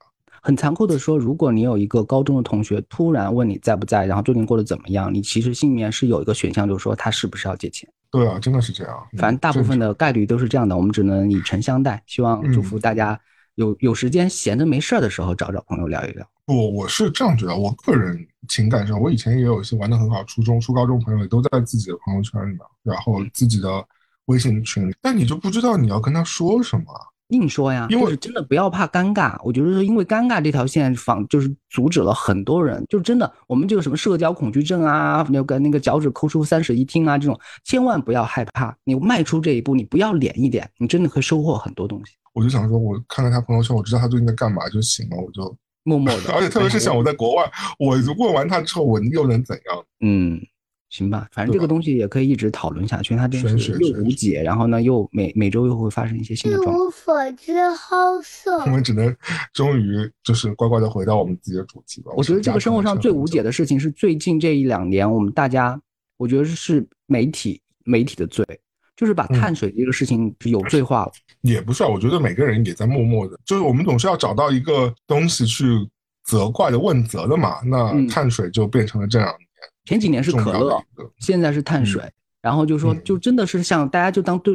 [0.42, 7.88] 很残酷的说，如果你有一个高中的同学突然问你在不在，然后最近过得怎么样，你其实心里面是有一个选项，就是说他是不是要借钱。
[8.11, 9.09] 对啊，真的是这样。
[9.12, 12.03] 嗯反正大部分的概率都是这样的，我们只能以诚相待。
[12.07, 13.20] 希望祝福嗯大家
[13.55, 16.26] 有有时间闲着没事儿的时候找找朋友聊一聊。
[16.46, 17.57] 不，我是这样觉得。
[17.57, 23.85] 我个人情感上，我以前也有一些玩的很好，初中、初高中朋友也都在自己的朋友圈里面，然后自己的
[24.24, 26.87] 微信群里，但你就不知道你要跟他说什么。
[27.30, 29.36] 硬说呀，因为就是真的不要怕尴尬。
[29.42, 38.76] 我觉得是，因为尴尬这条线仿就是阻止了很多人，就是真的，我们这个什么社交恐惧症啊，那个那个脚趾抠出三室一厅啊，这种千万不要害怕。
[38.84, 42.12] 你迈出这一步，你不要脸一点，你真的会收获很多东西。
[42.34, 45.56] 我就想说，我看看他朋友圈，我知道他最近在干嘛就行了，我就。
[45.82, 49.82] 默默的 而且特别是像我在国外，我问完他之后，我又能怎样？
[50.00, 50.38] 嗯。
[50.90, 56.87] 行吧，反正这个东西也可以一直讨论下去，它真玄是又无解，然后呢又每每周又会发生一些新的状况。
[56.87, 58.66] 无所知好色 我。
[58.66, 59.16] 们只能
[59.55, 62.11] 终于就是乖乖的回到我们自己的主题吧。
[62.16, 65.81] 我觉得这个生活上最无解的事情是最近这一两年，我们大家，
[66.16, 68.44] 我觉得是媒体媒体的罪，
[68.96, 71.12] 就是把碳水这个事情有罪化了。
[71.42, 75.64] 也不是啊，我觉得每个人也在默默的，就是我们总是要找到一个东西去
[76.24, 77.61] 责怪的问责的嘛。
[77.64, 79.33] 那嗯碳水就变成了这样
[79.84, 80.80] 前几年是可乐。
[81.18, 82.02] 现在是碳水，
[82.40, 84.54] 然后就说嗯就真的是像大家就当对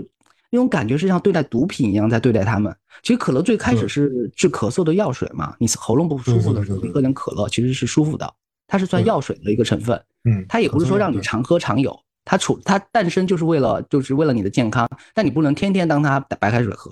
[0.49, 2.73] 那种感觉是像对待毒品一样在对待他们。
[3.03, 8.31] 其实可乐最开始是治咳嗽的药水嘛，你喉咙不舒服的时候，喝点可乐其实是舒服的，
[8.67, 10.01] 它是算药水的一个成分。
[10.23, 16.91] 嗯，它也不是说让你常喝常有，它处它诞生就是为了就是为了你的健康，但你不能天天当它白开水喝。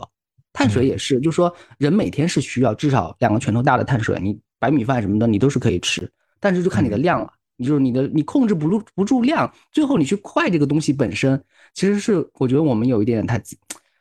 [0.52, 6.08] 碳水也是，就是说人每天是需要至少两个拳头大的碳水，你白米饭什么的你都是可以吃，
[6.40, 7.34] 但是就看你的量了。
[7.58, 11.42] 你就是你的你控制不住不住量，最后你去快这个东西本身，
[11.74, 13.42] 其实是我觉得我们有一点点太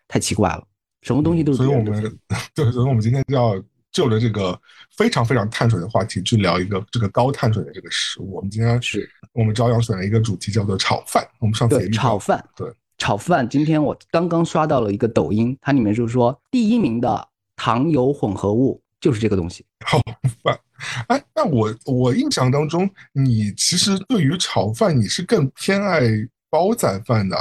[0.08, 0.64] 太奇怪了，
[1.02, 1.58] 什么东西都是。
[1.58, 2.18] 所以我们
[2.54, 3.54] 对，所以我们今天就要
[3.90, 4.58] 就着这个
[4.96, 8.34] 非常非常碳水的话题去聊一个这个高碳水的这个食物。
[8.34, 11.26] 我们今天是我们朝阳选了一个主题叫做炒饭。
[11.40, 12.70] 我们上次也炒饭对。
[12.98, 19.66] 炒饭，今天我刚刚刷到了一个抖音，它里面就是说第一名的糖油混合物就是这个东西。
[19.84, 20.00] 炒
[20.42, 20.58] 饭，
[21.08, 26.00] 哎，那我我印象当中，你其实对于炒饭你是更偏爱
[26.48, 27.36] 煲仔饭的，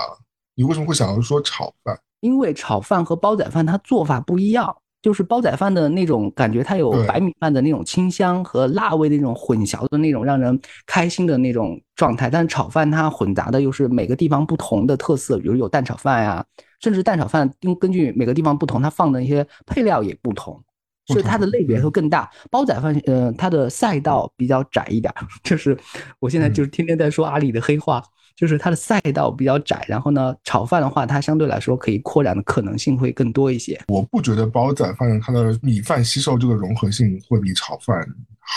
[0.55, 1.97] 你为什么会想要说炒饭？
[2.19, 4.75] 因为炒饭和煲仔饭它做法不一样。
[5.01, 12.29] 就是煲仔饭的那种感觉，它有白米饭的那种清香和辣味的那种混淆的那种让人开心的那种状态。
[12.29, 16.45] 但是炒饭它混杂的又是每个地方不同的特色，比如有蛋炒饭呀，
[16.81, 20.63] 甚至蛋炒饭根根据每个地方不同，它放的一些配料也不同，
[21.05, 22.29] 所以它的类别会更大。
[22.49, 25.77] 煲仔饭，呃，它的赛道比较窄一点，就是
[26.19, 28.03] 我现在就是天天在说阿里的黑话。
[28.33, 33.79] 就是它的赛道比较窄，然后呢，炒饭的话，它相对来说可以扩展的可能性会更多一些。
[33.89, 38.03] 我不觉得煲仔饭它的米饭吸收这个融合性会比炒饭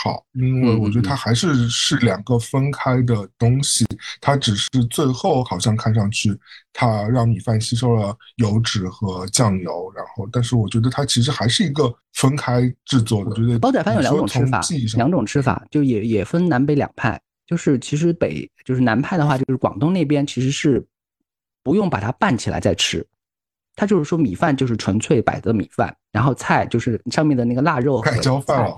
[0.02, 3.86] 好，因为我觉得它还是是两个分开的东西。
[4.20, 6.36] 它只是最后好像看上去
[6.72, 13.30] 它让米饭吸收了油脂和酱油，然后，但是我觉得它其实还是一个分开制作的。
[13.30, 14.60] 我觉得煲仔饭有两种吃法，
[14.96, 17.20] 两种吃法就也也分南北两派。
[17.46, 20.84] 就是其实北就是南派的话，就是广东那边其实是
[21.62, 23.06] 不用把它拌起来再吃，
[23.76, 28.74] 它就是说米饭就是纯粹摆的米饭，然后菜就是上面的那个腊肉盖浇饭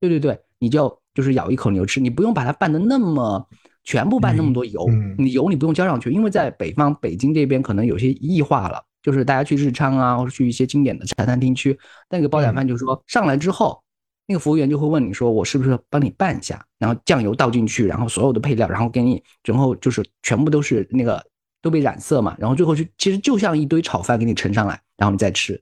[0.00, 3.48] 对对对，你就就是咬一口你就吃，你不用把它拌的那么
[3.84, 4.86] 全部拌那么多油，
[5.18, 11.78] 你油你不用浇上去，因为在北方北京这边可能有些异化了，就是大家去日昌啊或者去一些经典的茶餐厅区，
[12.10, 13.82] 那个煲仔饭就是说上来之后。
[14.30, 16.62] 那个服务员就会问你说：“我是不是帮你拌一下？
[16.78, 21.24] 然后酱油倒进去，然后所有的配料，然后给你，然后就是全部都是那个
[21.62, 22.36] 都被染色嘛。
[22.38, 25.58] 然后最后就其实就像一堆炒饭给你盛上来，然后你再吃。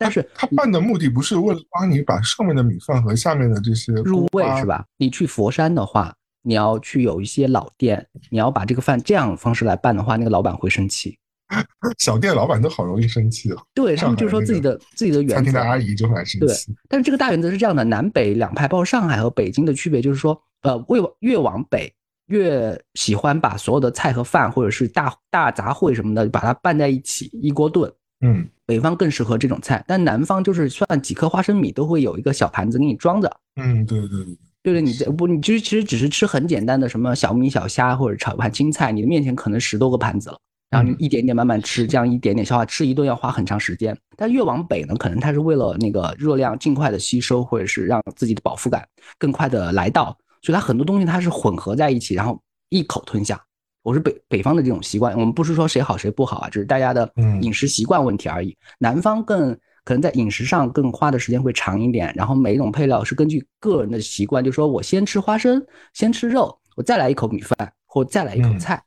[0.00, 4.82] 但是他拌的目的不是为了帮你把上面的米饭和下面的这些入味是吧？
[4.96, 11.18] 你去佛山的话，你要去有一些老店，你要把这个饭这样方式来拌的话，那个老板会生气。
[12.00, 13.62] ”小店老板都好容易生气哦。
[13.74, 15.34] 对，他们就说自己的自己的原则。
[15.34, 16.46] 餐厅的阿姨就很生气。
[16.46, 21.92] 对，但是这个大原则是这样的：南北两派，包括上海和北京的区别，就是说，呃，越越往北，
[22.28, 27.92] 越喜欢把所有的菜和饭，或者是大大杂烩什么的，把它拌在一起一锅炖。
[28.22, 33.28] 嗯，北方更适合这种菜，但南方就是算几颗花生米都会有一个小盘子给你装着。
[33.56, 34.24] 嗯，对对对，
[34.62, 40.38] 对对，你这不，你其实其实只是吃很简单的什么小米小虾或者炒盘青菜，你的面前可能十多个盘子了。
[40.70, 43.96] 然后你一点点慢慢吃，这样一点点消化，吃一顿要花很长时间。
[44.16, 48.86] 但越往北呢，可能它是为了那个热量尽快的吸收，或者是让自己的饱腹感
[49.18, 53.42] 更快的来到，所以它很多东西它是混合在一起，然后一口吞下。
[53.82, 58.56] 我是北北方的这种习惯，我们不是说谁好谁不好啊，只是大家的饮食习惯问题而已。
[58.78, 65.64] 南方更可能在饮食上更花的时间会长一点，然后每一种配料是根据个人的习惯，就说我先吃花生，
[65.94, 68.82] 先吃肉，我再来一口米饭，或再来一口菜。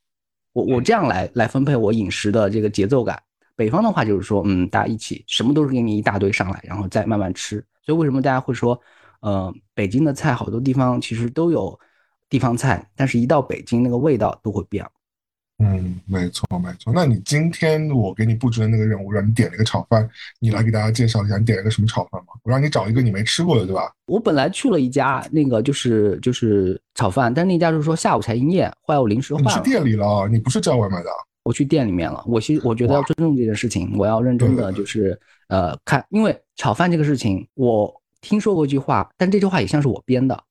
[0.51, 3.19] 我我这样来来分配我饮食的这个节奏感。
[3.55, 7.63] 北方的话就是说，嗯，大家一起什么都是给你一大堆上来，然后再慢慢吃。
[7.83, 8.79] 所以为什么大家会说，
[9.21, 11.77] 呃，北京的菜好多地方其实都有
[12.33, 14.83] 地方菜，但是一到北京那个味道都会变。
[15.59, 16.91] 嗯，没错没错。
[16.91, 22.33] 那你今天我给你布置的那个任务，让你点了一个炒饭，你来给大家介绍一下，你点了个什么炒饭吗？
[22.41, 23.93] 我让你找一个你没吃过的，对吧？
[24.07, 29.51] 我本来去了一家那个就是就是炒饭，但是那家就是说下午才营业，后来我临时换了。
[29.51, 30.27] 你去店里了？
[30.27, 31.09] 你不是叫外卖的？
[31.43, 32.23] 我去店里面了。
[32.25, 35.17] 我其实我觉得要尊重这件事情，我要认真的就是
[35.49, 40.43] 呃看，因为炒饭这个事情，我听说过一句话，但这句话也像是我编的，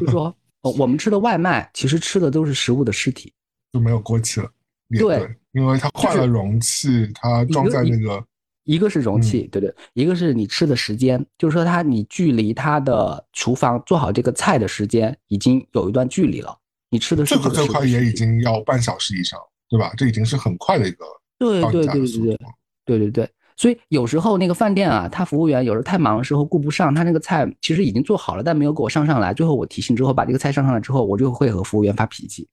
[0.00, 3.32] 就说我们吃的外卖其实吃的都是食物的尸体。
[3.72, 4.50] 就没有锅气了，
[4.98, 8.22] 对，因为它换了容器，它装在那个，
[8.64, 16.54] 一个是容器，对对，一个是你吃的时间，就是说它你距离它的厨房做好这个菜的时间已经有一段距离了，
[16.90, 19.94] 你吃的最快最快也已经要半小时以上，对吧？
[19.96, 21.06] 这已经是很快的一个，
[21.38, 22.38] 对对对对对
[22.84, 23.30] 对对对，
[23.62, 32.48] 所以有时候那个饭店啊，他服务员有时候太忙的时候顾不上，他那个菜其实已经做好了，但没有给我上上来，最后我提醒之后把这个菜上上来之后，我就会和服务员发脾气。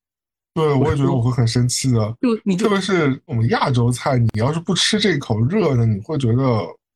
[0.53, 1.97] 对，我也觉得我会很生气的。
[2.21, 6.43] 就你，特别是我们亚洲菜，你要是不吃这口热的，你会觉得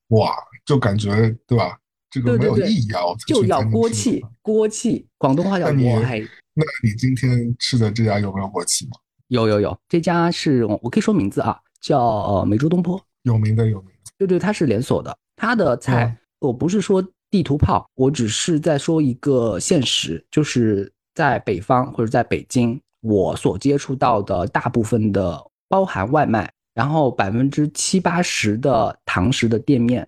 [0.10, 0.32] 哇，
[0.64, 1.76] 就感觉对吧？
[2.12, 3.02] 这个没有意义啊！
[3.26, 6.22] 就要锅气，锅气，广东话叫锅黑。
[6.54, 8.92] 那你今天吃的这家有没有锅气吗？
[9.30, 13.04] 有有有，这家是我我可以说名字啊，叫呃梅州东坡。
[13.24, 15.16] 有名的有名的，对对，它是连锁的。
[15.36, 30.06] 它的菜嗯我不是说地图炮，我只是在说一个现实，就是在北方或者在北京，我所接触到的大部分的包含外卖，然后百分之七八十的堂食的店面，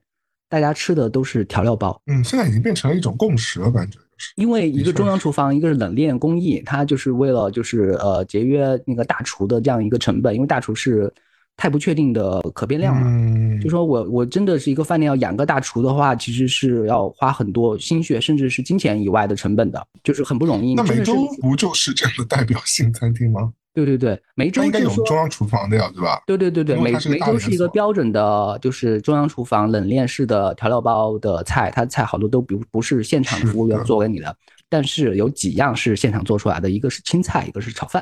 [0.50, 1.98] 大家吃的都是调料包。
[2.08, 4.34] 嗯，现在已经变成了一种共识了，感觉就是。
[4.36, 11.12] 因为一个中央厨房，一个是冷链工艺，它就是为了就是呃节约那个大厨的这样一个成本，因为大厨是
[11.58, 13.08] 太不确定的可变量了。
[13.08, 20.76] 嗯，就说我我真的是一个饭店要养个大厨的话，其实是要花很多心血，甚至是金钱以外的成本的，就是很不容易。
[20.76, 23.54] 那梅州不就是这样的代表性餐厅吗？
[23.74, 26.22] 对对对，梅州应该有中央厨房的呀，对吧？
[26.26, 34.34] 对对对对，梅梅州是一个标准的，就是中央厨房冷链式的调料包的菜，它的菜好多都不不是现场服务员的做给你的，
[34.70, 38.02] 但是有几样是现场做出来的，一个是青菜，一个是炒饭。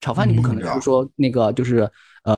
[0.00, 1.88] 炒饭你不可能嗯是说那个就是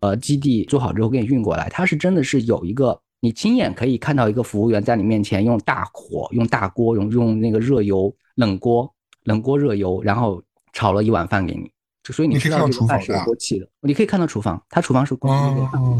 [0.02, 8.88] 呃基地做好之后给你运过来，它是真的是有一个你亲眼可以看到一个服务员在你面前用大火、用大锅、用用那个热油冷锅
[9.24, 11.70] 冷锅热油，然后炒了一碗饭给你。
[12.04, 15.30] 就所以你知道这个饭是有厨房的啊多气的，你可以看到厨房，它厨房是公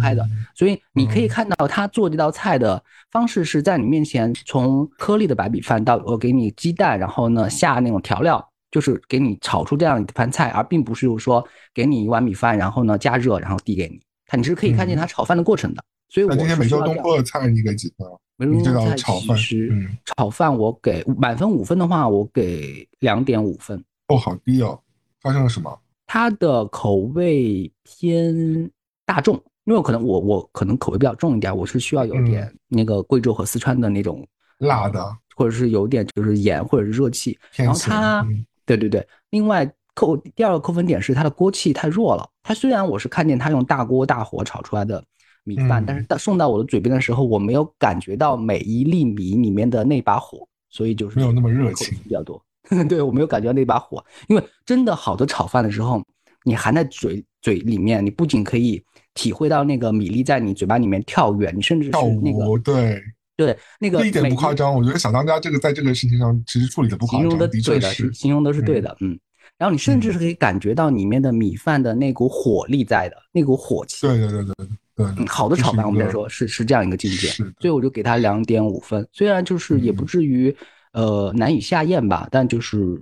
[0.01, 1.29] 开的，哦所以你可以嗯。
[1.29, 15.83] 看到他做这道菜的方式是在你面前，从颗粒的白米饭到我给你鸡蛋，然后呢下那种调料，就是给你炒出这样一盘菜，而并不是说给你一碗米饭，然后呢加热，然后递给你，他你是可以看见他炒饭的过程的。
[16.11, 18.15] 所以我今天梅州东坡的菜你给几分啊？
[18.39, 23.83] 你这东坡菜道炒饭，其实嗯，炒饭我给满分五分的话，我给两点五分。
[24.07, 24.81] 哦，好低哦，
[25.21, 25.79] 发生了什么？
[26.07, 28.71] 它的口味偏
[29.05, 34.27] 大众，因为可能我我可能口味比较重一点，我是需要有点那个贵州和四川的那种
[34.61, 35.05] 嗯辣的，
[35.37, 37.39] 或者是有点就是盐或者是热气。
[37.55, 37.71] 然。
[37.71, 42.29] 后它，嗯对对对，另外扣第二个扣分点是它的锅气太弱了。
[42.43, 45.03] 它虽然我是看见它用大锅大火炒出来的
[45.45, 52.41] 米饭，嗯但是到送到我的嘴边的时候，我没有感觉到每一粒米里面的那把火，所以就是没有那么热情比较多。
[52.87, 56.05] 对我没有感觉到那把火，因为真的好的炒饭的时候，
[56.45, 63.03] 你含在嘴嘴里面，你不仅可以体会到那个米粒在你嘴巴里面跳跃，你甚至跳是那个，对，
[63.39, 64.75] 对那个这一点每不夸张。
[64.75, 68.13] 我觉得小当家这个在这个事情上其实处理的不夸张，形容的对的，是。
[68.13, 69.19] 形容的是对的，嗯。
[69.57, 74.07] 然后你甚至嗯是可以感觉到里面的米饭的那股火力在的，那股火气。
[74.07, 79.09] 对对对对对好的炒饭我们在来说是是这样一个境界，所以我就给他两点五分。
[79.13, 80.55] 虽然就是也不嗯至于
[80.93, 83.01] 呃难以下咽吧，但就是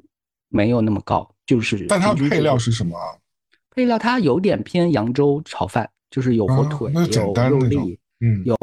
[0.50, 3.16] 没有那么高，就是但它配料是什么啊？
[3.74, 8.54] 配料它有点偏扬州炒饭，就是有火啊腿，有肉粒，嗯，有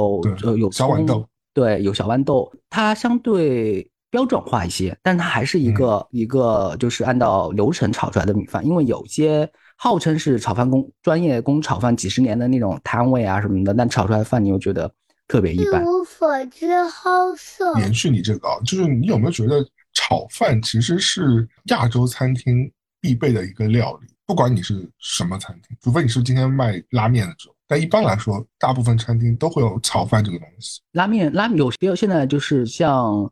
[0.44, 14.92] 呃有葱小豌豆，对，有小豌豆，它相对标准化一些，但它还是一个、一个就是按照流程炒出来的米饭，因为有些号称是炒饭工专业工炒饭几十年的那种摊位啊什么的，但炒出来的饭你又觉得
[15.28, 15.84] 特别一一般。
[15.84, 17.74] 无所知好色。
[17.80, 24.08] 延续你这个啊，就是你有没有觉得炒饭其实是亚洲餐厅必备的一个料理？
[24.26, 30.80] 不管你是什么餐厅，除非你是今天卖拉面的这种，但一般来说，大部分餐厅都会有炒饭这个东西。
[30.92, 33.28] 拉面拉面有些现在就是像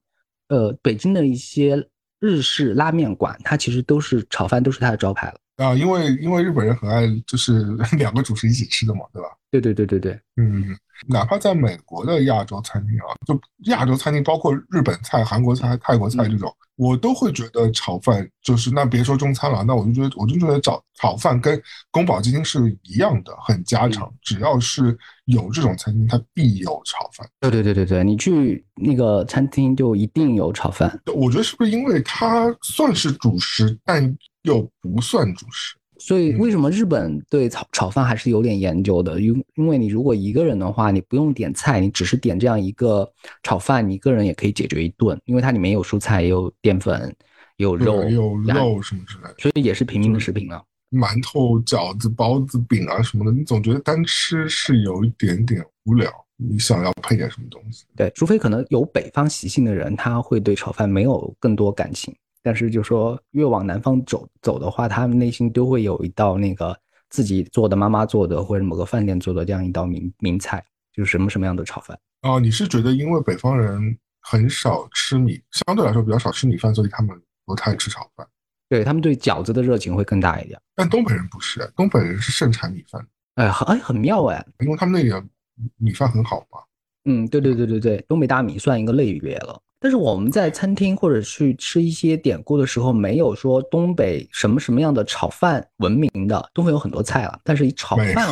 [0.47, 1.87] 呃北京的一些
[2.19, 5.35] 日式拉面馆，它其实都是炒饭都是它的招牌了。
[5.61, 7.63] 啊，因为因为日本人很爱就是
[7.97, 9.29] 两个主食一起吃的嘛，对吧？
[9.51, 10.75] 对对对对对，嗯，
[11.07, 13.39] 哪怕在美国的亚洲餐厅啊，就
[13.71, 24.09] 亚洲餐厅，包括日本菜、韩国菜、泰国菜这种，我都会觉得炒饭就是那别说中餐了，那我就觉得我就觉得炒炒饭跟宫保鸡丁是一样的，很家常。
[24.21, 27.27] 只要是有这种餐厅，它必有炒饭。
[27.41, 30.97] 对对对对对，你去那个餐厅就一定有炒饭。
[31.13, 35.75] 我觉得是不是因为它算是主食，但又不算主食？
[35.99, 39.21] 所以嗯为什么日本对炒炒饭还是有点研究的？
[39.21, 43.07] 因因为你如果一个人的话，你不用点菜，你只是点这样一个
[43.43, 47.15] 炒饭，你一个人也可以解决一顿，因为它里面有蔬菜，也有淀粉，
[47.57, 49.35] 也有肉，对有肉什么之类的。
[49.37, 50.63] 所以也是平民的食品了。
[50.89, 57.85] 馒头、饺子、包子、饼啊什么的，你总觉得单吃是有一点点无聊，你想要配点什么东西。
[57.95, 62.13] 对，除非可能有北方习性的人，他会对炒饭没有更多感情。
[62.43, 66.77] 但是就说越往南方走走的话，他们内心都会有一道那个
[67.09, 70.63] 自己做的、妈妈做的或者某个饭店做的这样一道名名菜，
[70.93, 71.99] 就是什么什么样的炒饭。
[72.23, 78.27] 哦，你是觉得因为北方人很少吃米，相对来说比较少吃米饭，所以他们不太吃炒饭。
[78.69, 80.59] 对他们对饺子的热情会更大一点。
[80.73, 84.45] 但东北人不是，东北人是盛产米饭，哎，很哎很妙哎。
[84.59, 85.27] 因为他们那里
[85.77, 86.59] 米饭很好嘛。
[87.05, 89.61] 嗯，对对对对对，东北大米算一个类别了。
[89.81, 96.49] 但是我们在餐厅或者去吃一些典故的时候，没有说东北什么什么样的炒饭闻名的。
[96.53, 98.27] 东北有很多菜了，但是以炒饭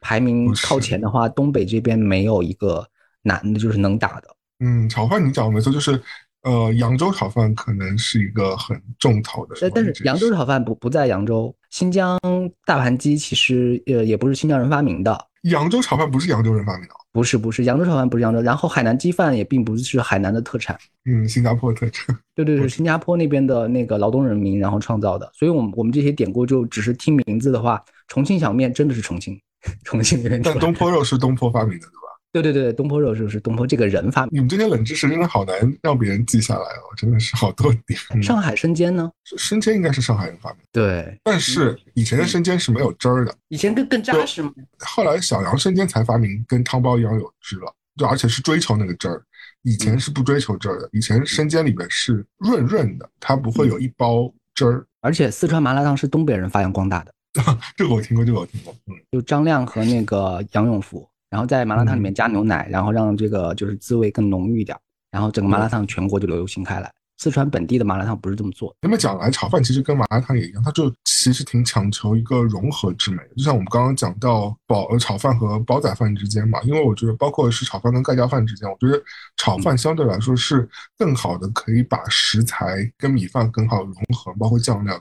[0.00, 2.84] 排名靠前的话，东北这边没有一个
[3.22, 4.28] 难的，就是能打的。
[4.58, 6.02] 嗯，炒饭你讲的没错，就是
[6.42, 9.54] 呃，扬州炒饭可能是一个很重头的。
[9.72, 12.18] 但是扬州炒饭不不在扬州，新疆
[12.66, 15.16] 大盘鸡其实呃也不是新疆人发明的。
[15.44, 16.94] 扬州炒饭不是扬州人发明的。
[17.12, 29.40] 不是不是，扬州炒饭不是扬州，然后海南鸡饭也并不是海南的特产，嗯，新加坡特产，对对对，新加坡那边的那个劳动人民然后创造的，所以，我们我们这些典故就只是听名字的话，重庆小面真的是重庆，
[29.84, 32.03] 重庆那边，但东坡肉是东坡发明的，对吧？
[32.42, 34.30] 对对对，东坡肉就是东坡这个人发明。
[34.32, 38.22] 你们这些冷知识真的好难让别人记下来哦，真的是好多点。
[38.22, 39.10] 上海生煎呢？
[39.36, 40.58] 生煎应该是上海人发明。
[40.72, 44.52] 对，但是以前的生煎是没有汁儿的，以前更更扎实吗？
[44.80, 47.72] 后来小杨生煎才发明跟汤包一样有汁了。
[47.96, 49.22] 就而且是追求那个汁儿，
[49.62, 50.88] 以前是不追求汁儿的。
[50.90, 54.84] 以前生煎里边是润润的，它不会有一包汁儿。
[55.00, 57.14] 而且四川麻辣烫是东北人发扬光大的，
[57.76, 58.74] 这个我听过，这个我听过。
[58.88, 64.78] 嗯，就张亮和那个杨永福，然后在麻辣烫里面加牛奶，然后让这个就是滋味更浓郁一点，
[65.10, 66.88] 然后整个麻辣烫全国就流行开来。
[67.18, 68.72] 四川本地的麻辣烫不是这么做。
[68.80, 73.20] 那么讲来，炒饭其实跟麻辣烫也一样，它就其实挺强求一个融合之美。
[73.36, 79.02] 就像我们刚刚讲到煲呃炒饭和煲仔饭之间嘛，因为我觉得包括是炒饭跟盖浇饭之间，我觉得
[79.36, 84.96] 炒饭相对来说是更好的可以把食材跟米饭更好融合，包括酱料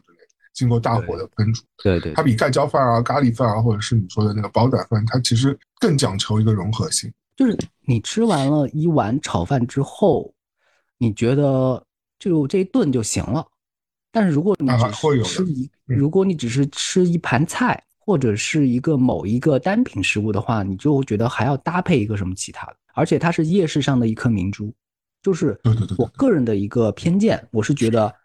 [0.53, 1.63] 经过大火的烹煮。
[1.83, 2.13] 对对。
[2.13, 7.11] 它比盖浇饭啊、咖喱饭啊，或者是你说的那个煲仔饭，它其实更讲求一个融合性。
[7.35, 10.33] 就是你吃完了一碗炒饭之后，
[10.97, 11.83] 你觉得？
[12.19, 13.45] 就这一顿就行了，
[14.09, 24.73] 但是如果你只是吃一，如果你只是吃一盘菜或者是一个某一个单品食物的话，你就觉得还要搭配一个什么其他的，而且它是夜市上的一颗明珠，
[25.21, 25.59] 就是
[25.97, 28.15] 我个人的一个偏见，我是觉得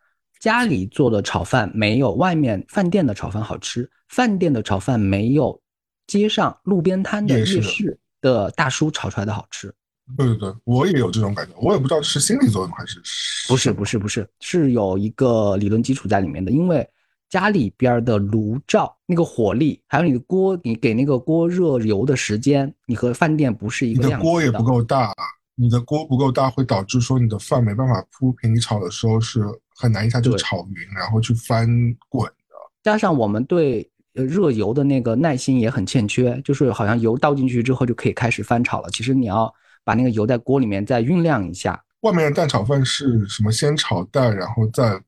[0.41, 5.61] 家里做的炒饭没有外面饭店的炒饭好吃，饭店的炒饭没有
[6.07, 9.75] 街上路边摊的夜市的大叔炒出来的好吃。
[10.17, 12.99] 对对对，我也有这种感觉，我也不知道是心理作用还是
[13.47, 16.89] 不是不是不是是有一个理论基础在里面的，因为
[17.29, 24.19] 家里边的炉灶那个火力，还有你的锅，你给那个锅热油的时间，你和饭店不是一个量。
[24.19, 25.13] 你的锅也不够大，
[25.55, 29.43] 你的锅不够大会导致说你的饭没办法铺平，你炒的时候是
[29.79, 31.67] 很难一下就炒匀，然后去翻
[32.11, 32.55] 滚的。
[32.83, 39.51] 加上我们对热油的那个耐心也很欠缺，就是好像油倒进去之后就可以开始翻炒了，其实你要。
[39.85, 41.83] 把那个油在锅里面再酝酿一下。
[42.01, 43.51] 外面的蛋炒饭是什么？
[43.51, 45.01] 先炒蛋，然后再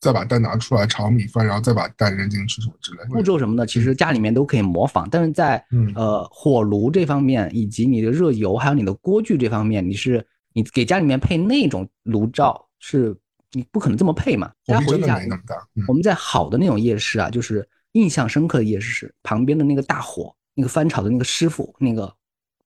[0.00, 3.10] 再把蛋拿出来炒米饭，然后再把蛋扔进去什么之类的。
[3.10, 5.06] 步骤什么的，其实家里面都可以模仿。
[5.10, 5.62] 但是在
[5.94, 13.14] 呃火炉这方面，以及你的热油，还有你的锅具这方面，你是你给家里面配那种炉灶，是
[13.52, 14.50] 你不可能这么配嘛？
[14.66, 15.56] 火力真的没那么大。
[15.88, 22.12] 我们在好的那种夜市啊，就是印象深刻的夜市，旁边的那个大火，那个翻炒的那个师傅，那个。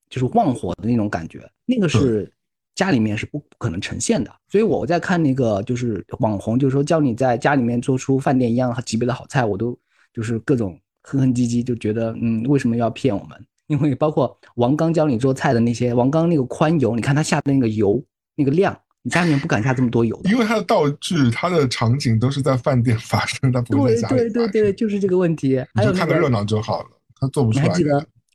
[0.09, 2.33] 就是旺火的那种感觉，那个是
[2.77, 4.33] 家里面是不可能呈现的。
[4.49, 9.77] 所以我在看那个就是网红，就是说教你在家里面做出饭店一样级别的好菜，我都
[10.13, 13.37] 就是各种哼哼唧唧，就觉得嗯，为什么要骗我们？
[13.67, 18.01] 因为包括王刚教你做菜的那些，王刚那个宽油，你看他下的那个油
[18.37, 20.21] 那个量，你家里面不敢下这么多油。
[20.25, 24.17] 因为他的道具、他的场景都是在饭店发生，他不会在家里。
[24.17, 25.65] 对对对对，就是这个问题。
[25.75, 26.87] 你就看个热闹就好了，
[27.21, 27.73] 他做不出来。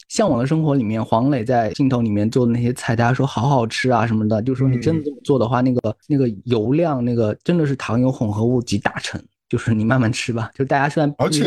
[0.07, 9.21] 向往的生活里面，黄磊在镜头里面做的那些菜，大家说好好吃啊什么的，就说你真的这么做的话，那个那个油量，那个真的是糖油混合物集大成。
[9.49, 11.43] 就是你慢慢吃吧，就大家虽然而且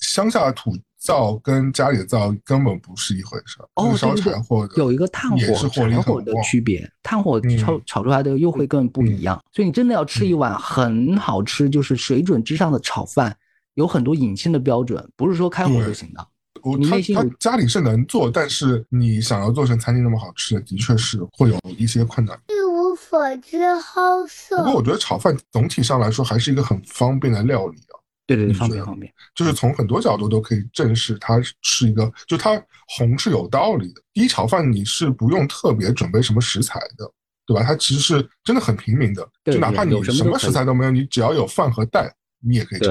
[0.00, 0.76] 乡下的土
[1.06, 3.68] 灶跟家里的灶根本不是一回事儿。
[3.74, 9.40] 哦，烧柴火有一个炭火柴火的区别，炭火炒炒出来的又会更不一样。
[9.52, 13.36] 所以你真的要吃一碗很好吃，就是水准之上的炒饭，
[13.74, 16.26] 有很多隐性的标准，不是说开火就行的。
[16.62, 22.36] 我他他家里是能做，但是你想要做成餐厅那么好吃的，的确是会有一些困难。
[22.48, 24.56] 一无所知，好色。
[24.58, 27.95] 不过我觉得炒饭总体上来说还是一个很方便的料理啊。
[28.26, 29.12] 对对对，方便方便。
[29.34, 34.02] 就是从很多角度都可以证实它是一个，就它红是有道理的。
[34.12, 37.10] 第一炒饭你是不用特别准备什么食材的，
[37.46, 37.62] 对吧？
[37.62, 42.86] 它其实是真的很平民的，就哪怕你什么食材都没有，你只要有饭和蛋，你也可以炒。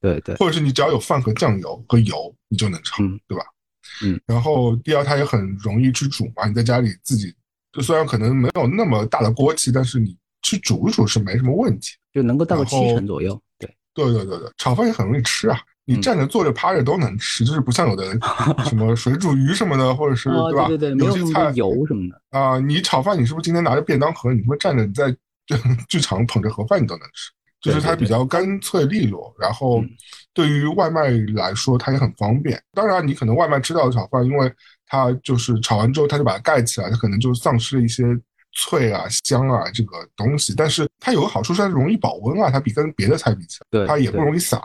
[0.00, 3.44] 对对，或者是你只要有饭和酱油和油，你就能炒，对吧？
[4.02, 6.46] 嗯，然后第二，它也很容易去煮嘛。
[6.46, 7.32] 你在家里自己，
[7.72, 13.40] 就虽然可能没有那么大的锅气，但是你去煮一煮是没什么问题，就能够到个七成左右。
[13.94, 15.58] 对，对对对对，炒饭也很容易吃啊。
[15.86, 18.04] 你站着、坐着、趴着都能吃，就是不像有的
[18.64, 20.66] 什么水煮鱼什么的，或者是哦，对吧？
[20.68, 22.38] 对对对，没有有些菜油什么的。
[22.38, 25.14] 啊、你炒饭，你是不是今天拿着便当盒，你他妈站着你在
[25.88, 27.30] 剧场捧着盒饭你都能吃？
[27.60, 29.88] 就是它比较干脆利落，然后嗯
[30.34, 32.62] 对于外卖来说，它也很方便。
[32.72, 34.52] 当然，你可能外卖吃到的炒饭，因为
[34.86, 38.02] 它就是炒完之后，它就把它盖起来，它可能就丧失了一些
[38.54, 40.54] 脆啊、香啊这个东西。
[40.56, 44.62] 但是它有个好处是它容易保温啊，它比跟别的菜比起来，对它也不容易洒，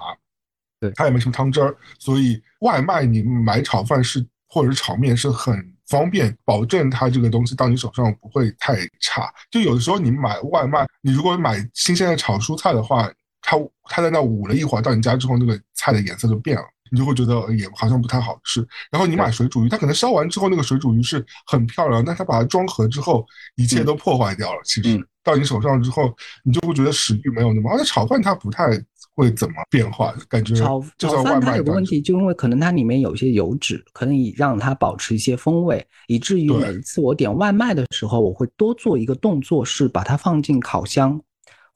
[0.79, 5.55] 对它也没什么汤汁儿，所以外卖你买炒饭是或者是炒面是很
[5.87, 9.33] 方便，保证它这个东西到你手上不会太差。
[9.51, 13.11] 就有的时候你买外卖，你如果买新鲜的炒蔬菜的话，
[13.41, 16.63] 它它在那捂了一会儿，到你家之后那个菜的颜色就变了。
[16.91, 23.25] 你就会觉得呃也好像不太好吃，然后你买水煮鱼，它可能烧完之后那个水煮鱼是很漂亮，但它把它装盒之后，
[23.55, 24.59] 一切都破坏掉了。
[24.63, 25.05] 其实嗯。
[25.21, 26.11] 到你手上之后，
[26.43, 28.65] 你就会觉得食欲没有那么，而且炒饭它不太
[29.13, 41.21] 会怎么变化，感觉炒炒饭它有个问题，就因为可能它里面有一些油脂，可以让它保持一些风味，以至于每一次我点外卖的时候，我会多做一个动作，是把它放进烤箱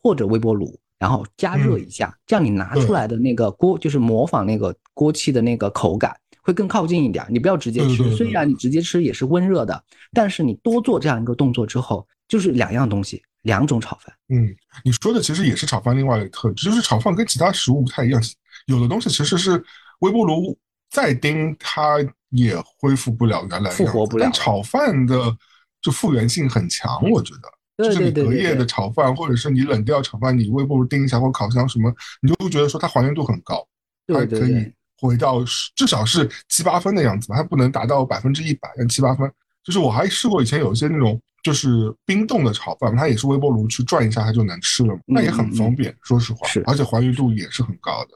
[0.01, 6.16] 或者微波炉，然后加热一下，这样你拿出来的那个锅就是模仿那个锅气的那个口感。
[6.46, 8.14] 会更靠近一点，你不要直接吃。
[8.18, 9.82] 虽然你直接吃也是温热的，
[10.12, 14.14] 但是你多做这样一个动作之后，就是两样东西，两种炒饭。
[14.28, 18.22] 嗯，你说的其实也是炒饭另外的特质，就是炒饭跟其他食物不太一样，
[18.66, 19.52] 有的东西其实是
[20.00, 20.58] 微波炉
[20.89, 21.98] 再叮它
[22.32, 25.34] 也恢复不了原来复活不了但炒饭的
[25.82, 27.50] 就复原性很强，我觉得。
[27.78, 31.89] 对就是你隔夜的炒饭，或者是你冷掉炒饭，你微波炉叮一下或烤箱什么，
[32.22, 33.66] 你就会觉得说它还原度很高，
[34.06, 34.70] 对可以
[35.00, 35.44] 回到
[35.76, 39.32] 至少是七八分的样子吧，它不能达到百分之一百，但七八分。
[39.64, 48.12] 就是我还试过以前有一些那种就是冰冻的炒饭，它也是微波炉去转一下它就能吃了嘛，那也很方便，说实话，是而且还原度也是很高的。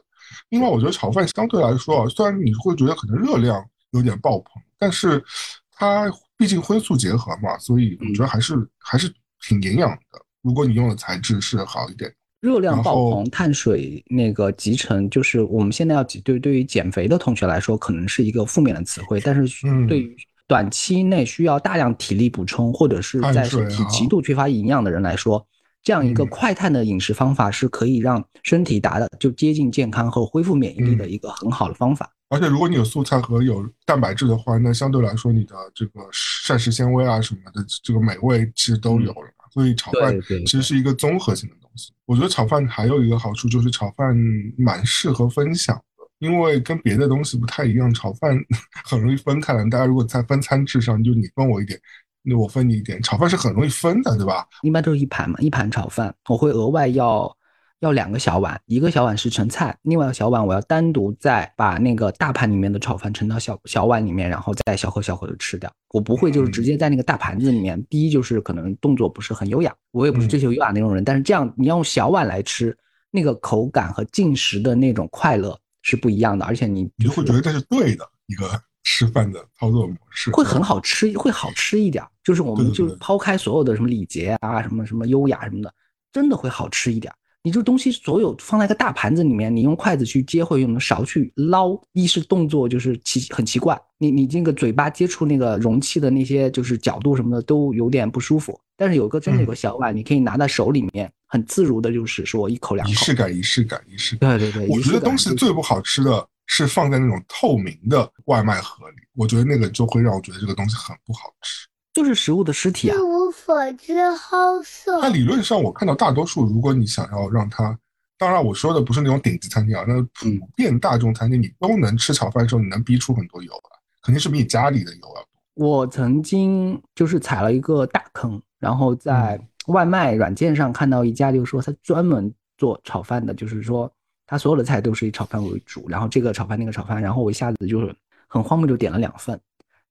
[0.50, 5.24] 另外，我觉得炒饭相对来说啊，虽然你会觉得可能热量有点爆棚，但是
[5.72, 9.10] 它毕竟荤素结合嘛，所以我觉得还是、还是
[9.40, 10.20] 挺营养的。
[10.42, 20.16] 如果你用的材质是好一点，热量爆棚、碳水那个集成，就是我们现在要对对于减肥的同学来说，可能是一个负面的词汇，但是对于
[20.46, 25.44] 短期内需要大量体力补充，或者是在身体极度缺乏营养的人来说，
[25.82, 32.08] 这样一个嗯快碳的饮食方法是可以让身体达到就接近健康和恢复免疫力的嗯一个很好的方法。
[32.28, 39.44] 而且如果你有素菜和有蛋白质的话，那相对来说你的这个膳食纤维啊什么的，这个美味其实都有了嘛。
[39.52, 40.14] 所以炒饭
[40.46, 41.67] 其实是一个综合性的东西。
[42.06, 44.16] 我觉得炒饭还有一个好处就是炒饭
[44.56, 45.82] 蛮适合分享的，
[46.18, 48.38] 因为跟别的东西不太一样，炒饭
[48.84, 49.62] 很容易分开来。
[49.70, 51.78] 大家如果在分餐制上，就你分我一点，
[52.22, 54.46] 那我分你一点，炒饭是很容易分的，对吧？
[54.62, 57.34] 一般都是一盘嘛，一盘炒饭，我会额外要
[57.80, 65.70] 要两个小碗，一个小碗是盛菜，另外一个小碗我要单独再把那个大盘里面的炒饭盛到小小碗里面，然后再小口小口的吃掉。
[65.90, 72.76] 我不会就是直接在那个大盘子里面，第一就是可能动作不是很优雅，我也不是追求优雅那种人，但是这样你要用小碗来吃，
[73.10, 78.48] 那个口感和进食的那种快乐是不一样的，而且你你会觉得这是对的一个
[78.82, 82.10] 吃饭的操作模式，会很好吃，会好吃一点儿。
[82.24, 85.72] 就是我们就抛开所有的什么礼节啊，什么什么优雅什么的，
[86.10, 87.16] 真的会好吃一点儿。
[87.48, 98.60] 你这东西所有放在一个大盘子里面，你用筷子去接或者用勺去捞，一是动作就是奇很奇怪，你你这个嘴巴接触那个容器的那些就是角度什么的都有点不舒服。
[98.76, 102.92] 但是有个真的有个小碗，你可以拿在手里面，很自如的，就是说一口两口。
[102.92, 104.38] 仪式感，仪式感，仪式感。
[104.38, 111.66] 对对对，我觉得东西最不好吃的是放在那种透明的外卖盒里，我觉得那个就会让我觉得这个东西很不好吃。
[111.98, 113.00] 就是食物的尸体啊一。
[113.00, 115.00] 无所知，好色。
[115.00, 117.76] 它理论上我看到大多数，如果你想要让它，
[118.16, 125.26] 当然我说的不是那种顶级餐厅啊，那普遍大众餐厅你都能吃炒饭的时候，你能逼出很多油来，肯定是比你家里的油要多。
[125.54, 129.36] 我曾经就是踩了一个大坑，然后在
[129.66, 133.90] 嗯外卖软件上看到一家，就是说他专门做炒饭的，就是说
[134.24, 137.92] 他所有的菜都是以炒饭为主，然后这个炒饭那个炒饭，然后我一下子就是
[138.28, 139.38] 很荒谬就点了两份，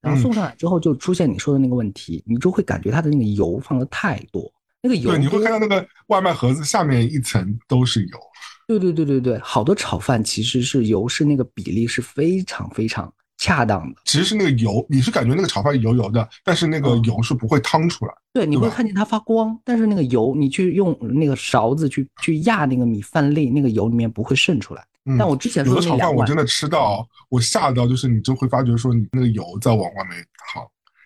[0.00, 4.50] 然后嗯送上来之后就出现你说的那个问题，你就会感觉它的那个油放的太多，
[4.82, 8.18] 那个油对，你会看到那个外卖盒子下面一层都是油。
[8.66, 14.00] 对对对对对，好多炒饭其实是油是那个比例是非常非常恰当的。
[14.04, 18.12] 其实是那个油，你是感觉那个炒饭油油的，但是那个嗯油是不会汤出来。
[18.30, 24.84] 对，你会看见它发光，但是那个油，你去用那个勺子去去压那个米饭粒，那个油里面不会渗出来。
[25.08, 30.62] 嗯，但我之前有的炒说的那两碗饭我真的吃到，我吓到，就是你就会发觉说你那个油在往外面淌，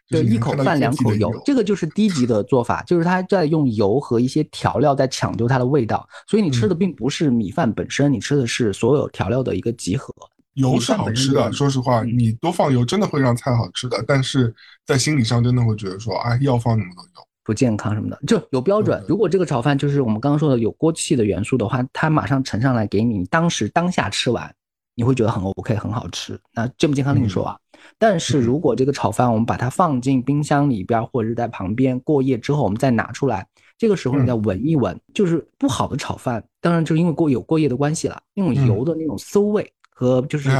[0.08, 10.12] 对，一口饭两口油，这个就是低级的做法，就是他在用油和一些调料在抢救它的味道，所以你吃的并不是米饭本身，你吃的是所有调料的一个集合。
[10.54, 19.04] 油是好吃的，说实话，你多放油真的会让菜好吃的，但是在心理上真的会觉得说，哎，要放那么多油，不健康什么的，就有标准。
[19.08, 24.54] 如果这个炒饭就是我们刚刚说的有锅气的元素的话，它马上盛上来给你，当时当下吃完，
[24.94, 26.38] 你会觉得很 OK，很好吃。
[26.54, 27.58] 那健不健康另说啊。
[27.98, 33.44] 但是如果这个炒饭我们把它放进冰箱里边，或者是在旁边过夜之后，我们再拿出来，
[33.76, 39.72] 这个时候你再闻一闻，就是不好的炒饭，当然就因为过有过夜的关系了，那种油的那种馊味。
[39.94, 40.50] 和就是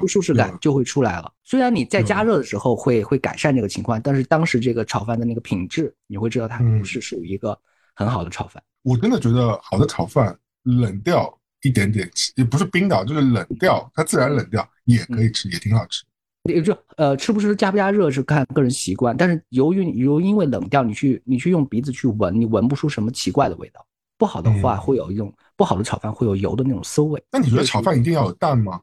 [0.00, 1.32] 不舒适感就会出来了。
[1.44, 7.58] 虽然你在加热的时候会会改善这个情况，但是当时这个炒饭的那个品质，你会知道它不是属于一个
[7.94, 8.62] 很好的炒饭。
[8.82, 11.32] 我真的觉得好的炒饭冷掉
[11.62, 16.04] 一点点，也不是冰的，就是冷掉，它自然冷掉也可以吃，也挺好吃。
[16.44, 23.84] 也就呃，吃不吃加不加热是看个人习惯，但是由于由因为冷掉，你去你去用鼻子去闻，你闻不出什么奇怪的味道。
[24.18, 27.22] 不好的话会有一种不好的炒饭会有油的那种馊味。
[27.30, 28.82] 那你觉得炒饭一定要有蛋吗？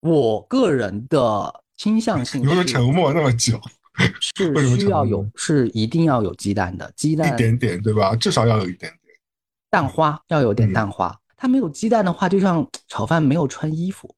[0.00, 3.60] 我个人的倾向性，有点沉默那么久，
[4.34, 8.16] 是需要有，是一定要有鸡蛋的，鸡蛋一点点对吧？
[8.16, 9.14] 至少要有一点点
[9.68, 11.14] 蛋花，要有点蛋花。
[11.36, 14.14] 它没有鸡蛋的话，就像 炒饭没有穿衣服，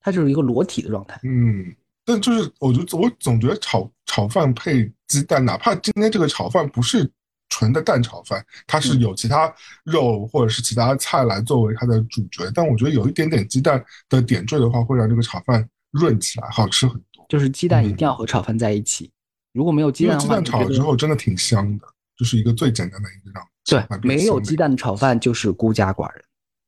[0.00, 1.18] 它就是一个裸体的状态。
[1.24, 1.74] 嗯，
[2.04, 7.10] 但就是我觉得我总觉得炒炒饭配鸡蛋，哪怕今天这个炒饭不是。
[7.48, 9.52] 纯的蛋炒饭，它是有其他
[9.84, 17.24] 肉或者是其他菜来作为它的主角，但我觉得有一点点鸡蛋的点缀的话，会让这个炒饭润起来，好吃很多。
[17.28, 19.10] 就是鸡蛋一定要和炒饭在一起，
[19.52, 21.86] 如果没有鸡蛋，鸡蛋炒了之后真的挺香的，
[22.16, 26.24] 就是一个最简单的一个让对，没有鸡蛋的炒饭就是孤家寡人，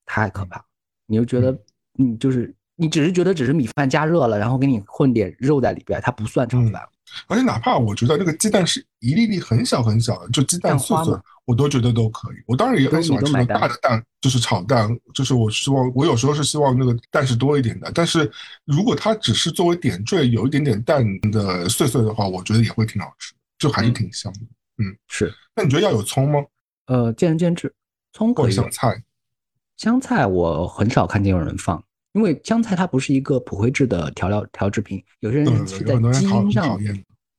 [0.06, 0.64] 太可怕。
[1.06, 1.58] 你就觉得，
[1.94, 6.82] 你，就是你只是觉得只是米饭加热了，然后给你混点肉在里边，它不算炒饭。
[7.26, 12.36] 而且哪怕我觉得那个鸡蛋是一粒粒很小很小的，就鸡蛋碎碎，我都觉得都可以。
[12.46, 17.90] 我当然也很喜欢吃那大的蛋，就是炒蛋，就是我希望我有时候是希望那个蛋是多一点的。
[17.94, 18.30] 但是
[18.64, 24.40] 如果它只是作为点缀，有一点点蛋的碎碎的话，我觉得也会挺好吃，就还是挺香的。
[24.78, 25.32] 嗯，是。
[25.54, 26.40] 那你觉得要有葱吗？
[26.86, 27.74] 呃，见仁见智。
[28.12, 28.52] 葱可以。
[28.52, 29.02] 香菜，
[29.76, 31.82] 香菜我很少看见有人放。
[32.12, 36.78] 因为香菜它不是一个普惠制的调料调制品，有些人是在基因上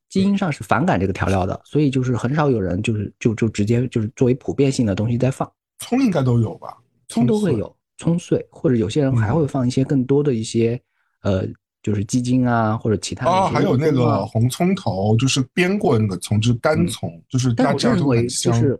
[0.09, 5.49] 基因上是反感这个调料的，所以就是很少有人就是就就直接就是作为普遍性的东西在放。
[5.79, 6.77] 葱应该都有吧？
[7.07, 10.79] 葱都会有，葱碎或者有些人还会放一些更多的一些
[11.23, 11.45] 呃
[11.83, 13.29] 就是鸡精啊或者其他。
[13.29, 18.79] 啊，还有那个红葱头，就是煸过那个葱，就是干葱，就是但我认为就是。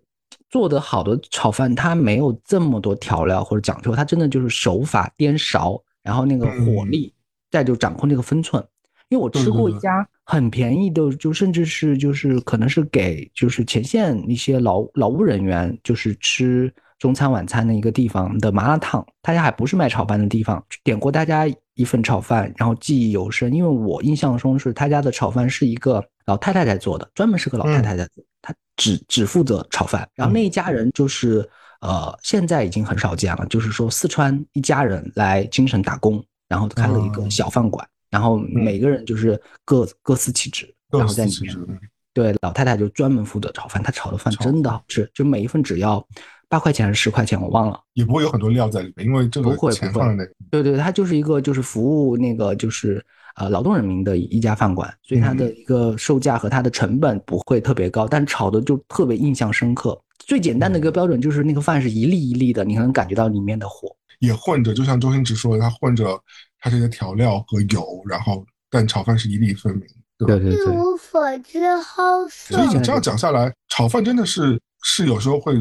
[0.52, 7.12] 做的好的炒饭，它没有这么多调料或者讲究，它真的就是手法颠勺，然后那个火力，
[7.49, 8.64] 再就掌控这个分寸。
[9.10, 21.45] 因为我吃过一家很便宜的，就甚至是就是可能是给就是前线一些劳劳务人员就是吃中餐晚餐的一个地方的麻辣烫，他家还不是卖炒饭的地方，点过大家
[21.76, 28.24] 一份炒饭，然后记忆犹深，因为我印象中是他家的炒饭是一个老太太在做的，专门是个老太太在做。
[28.24, 28.31] 他
[28.78, 31.48] 只只负责炒饭，然后那一家人就是
[31.82, 33.46] 呃，现在已经很少见了。
[33.48, 41.56] 就是说，四川一家人来京城打工，然后开了一个小饭馆，然后每个人就是各各司其职，然后在里面。
[42.14, 46.06] 对，老太太就专门负责炒饭，她炒的饭真的好吃，就每一份只要
[46.50, 47.80] 八块钱还是十块钱，我忘了。
[47.94, 50.30] 也不会有很多料在里面，因为这个钱放在那。
[50.50, 53.06] 对对，它就是一个就是服务那个就是。
[53.36, 60.00] 呃，劳动人民的一家饭馆，所以它的一个售价和它的成本不会特别高，但炒的就特别印象深刻。
[60.20, 66.22] 最简单的一个标准就是那个饭是一粒一粒的，你能感觉到里面的火，也混着，就像周星驰说的，他混着
[66.60, 69.86] 他这些调料和油，然后但炒饭是一粒分明，
[70.18, 70.66] 对对对。
[70.66, 72.56] 一无所知好色。
[72.58, 75.54] 所以你这样讲下来，炒饭真的是是有时候会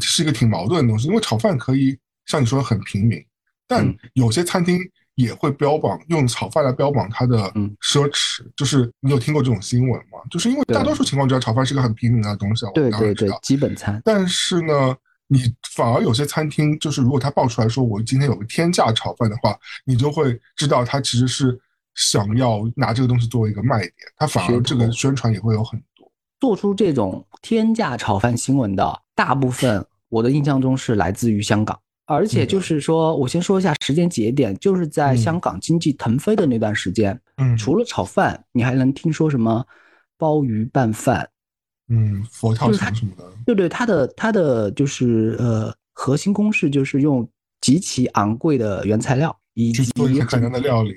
[0.00, 3.22] 是一个挺矛盾的东西，因为炒饭可以像你说的很平民，
[3.66, 4.78] 但有些餐厅。
[5.18, 7.36] 也会标榜用炒饭来标榜它的
[7.82, 10.20] 奢侈，就是你有听过这种新闻吗？
[10.30, 14.00] 就是因为大多数情况，之下，炒饭是个很平民的东西，对对对，基本餐。
[14.04, 14.96] 但是呢，
[15.26, 21.58] 你反而有些餐厅，就是如果他爆出来说我今天有个天价炒饭的话，你就会知道他其实是
[21.96, 26.08] 想要拿这个东西作为一个卖点，他反而这个宣传也会有很多。
[26.38, 31.76] 做出这种天价炒饭新闻的大部分，我的印象中是来自于香港。
[32.08, 39.62] 而且就是说，我先说一下时间节点，就是在香港经济腾飞的那段时间，嗯，除了炒饭，你还能听说什么
[40.16, 41.28] 鲍鱼拌饭，
[41.88, 43.30] 嗯，佛跳墙什么的。
[43.44, 47.28] 对对，它的它的就是呃核心公式就是用
[47.60, 50.94] 极其昂贵的原材料以及很简单的料理，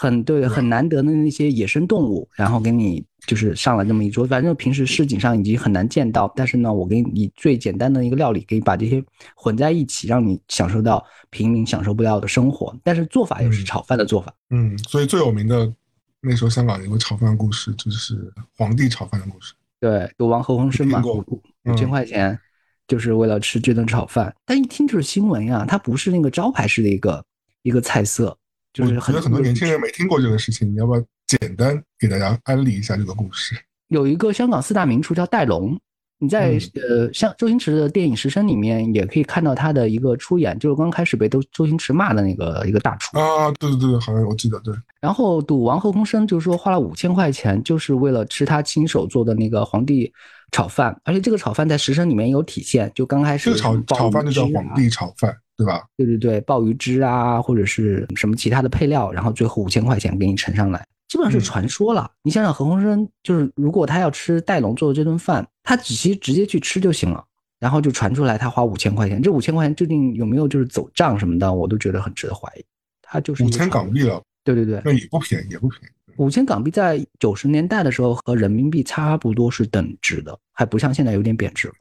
[0.00, 9.02] 很对，很难得的那些野生动物，然后给你就是上了这么一桌，反正平时市井上已经很难见到，但是呢，我给你以最简单的一个料理，给你把这些
[9.34, 13.66] 混在一起，让你享受到平民享受不了的生活，但是做法又是嗯。
[13.66, 14.32] 炒饭的做法。
[14.50, 15.74] 嗯，所以最有名的
[16.20, 19.52] 那时候香港有个炒饭故事，就是皇帝炒饭的故事。
[19.80, 22.38] 对，赌王何鸿燊嘛，五五千嗯块钱
[22.86, 27.24] 就是为了吃这顿炒饭，但一听就是新闻呀，它不是那个招牌式的一个
[27.62, 28.38] 一个菜色，
[28.78, 33.56] 就是我觉得很多年轻人没听过这个事情，你要不要简单给大家安利一下这个故事？
[33.88, 35.76] 有一个香港四大名厨叫戴龙，
[36.20, 43.18] 你在、嗯呃像周星驰的电影《食神》里面也可以看到他的一个出演，就是刚开始被周周星驰骂的那个一个大厨。
[43.18, 50.12] 啊，对对对，好像我记得，对，然后赌王何鸿燊就是说花了五千块钱，就是为了吃他亲手做的那个皇帝
[50.52, 55.84] 炒饭，而且这个炒饭在《食神》里面有体现，就刚开始这个炒炒饭就叫皇帝炒饭，对吧？
[55.96, 62.08] 对对对，鲍鱼汁啊，或者是什么其他的配料，然后最后五千块钱给你盛上来，基本上是嗯传说了。
[62.22, 67.24] 你想想何鸿燊，就是如果他要吃戴龙做的这顿饭，他只其实直接去吃就行了，
[67.58, 72.64] 然后就传出来他花五千块钱，这五千块钱究竟有没有就是走账什么的，我都觉得很值得怀疑。
[73.02, 76.12] 他就是五千港币，了，对对对，那也不便宜，也不便宜。
[76.18, 81.74] 五千港币在九十年代的时候和人民币差不多是等值的，还不像现在有点贬值了。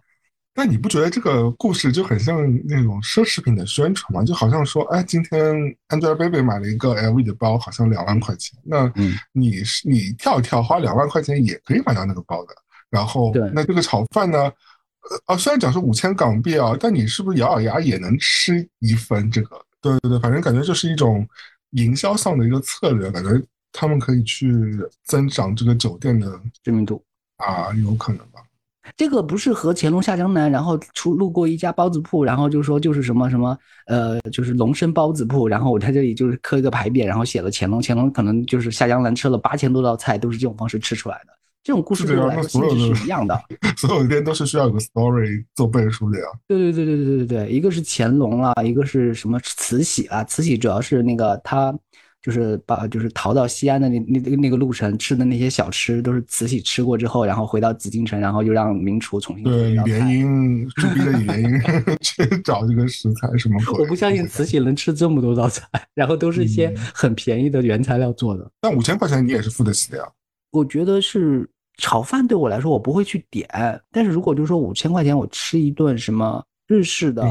[0.58, 4.26] 但你不觉得这个故事就很像那种奢侈品的宣传吗？
[4.26, 5.56] 就好像说，哎，今天
[5.90, 8.58] Angelababy 买了一个 LV 的包，好像两万块钱。
[8.64, 12.56] 那嗯你是你跳一跳花两万块钱也可以买到那个包的。
[12.90, 14.40] 然后对，那这个炒饭呢？
[14.40, 19.64] 呃啊，虽然讲是五千港币啊，但你是不是咬咬牙也能吃一份这个？
[19.80, 21.24] 对对对，反正感觉就是一种
[21.74, 23.30] 营销上的一个策略，感觉
[23.72, 27.00] 他们可以去增长这个酒店的知名度。
[27.38, 28.42] 啊，有可能吧？
[28.96, 33.58] 这个不是和乾隆下江南，然后出路过一家包子铺，然后就说就是什么什么
[33.88, 41.34] 呃，就是龙生包子铺，然后我在这里就是刻一个牌匾，然后写了乾隆，乾隆可能就是下江南吃了八千多道菜，都是这种方式吃出来的。
[41.64, 43.38] 这种故事对我来说性那所有的质是一样的。
[43.76, 46.26] 所有的店都是需要有个 story 做背书的呀。
[46.48, 50.24] 对对对对对对对，一个是乾隆啊，一个是什么慈禧啊？
[50.24, 51.78] 慈禧主要是那个他
[52.22, 60.14] 就是把就是逃到西安的那那那个路程吃的那些小吃，都是慈禧吃过之后，然后回到紫禁城，然后又让名厨重新做一道菜。
[60.14, 61.62] 英驻逼的李莲英
[62.02, 63.80] 去找这个食材什么鬼？
[63.80, 68.50] 我不相信慈禧能吃这么多道菜， 然后都是一些嗯很便宜的原材料做的。
[68.60, 70.04] 但五千块钱你也是付得起的呀。
[70.52, 71.48] 我觉得是
[71.78, 73.48] 炒饭对我来说我不会去点，
[73.92, 77.24] 但是如果就是说五千块钱我吃一顿什么日式的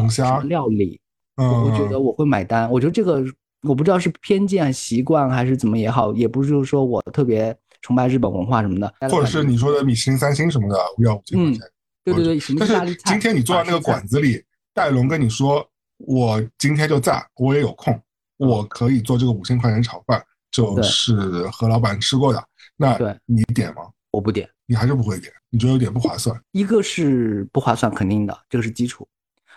[0.45, 1.01] 料理，
[1.37, 2.71] 嗯，我会觉得我会买单。
[2.71, 3.25] 我觉得这个
[3.63, 11.61] 我不知道是偏见、习惯还是怎么也好，也不是就是说我特别崇拜日本文化什么的，或者是你说的米其林三星什么的，我要五千块钱。
[12.05, 12.87] 对对对，什么但。
[12.87, 14.43] 是今天你坐在那个馆子里，
[14.73, 18.01] 戴龙跟你说，我今天就在，我也有空，
[18.37, 22.45] 我可以做这个五千块钱炒饭，就是和老板吃过的。
[22.77, 23.83] 那你点吗？
[24.13, 26.41] 我不点，你还是不会点，你觉得有点不划算。
[26.53, 29.07] 一个是不划算，肯定的，这个是基础。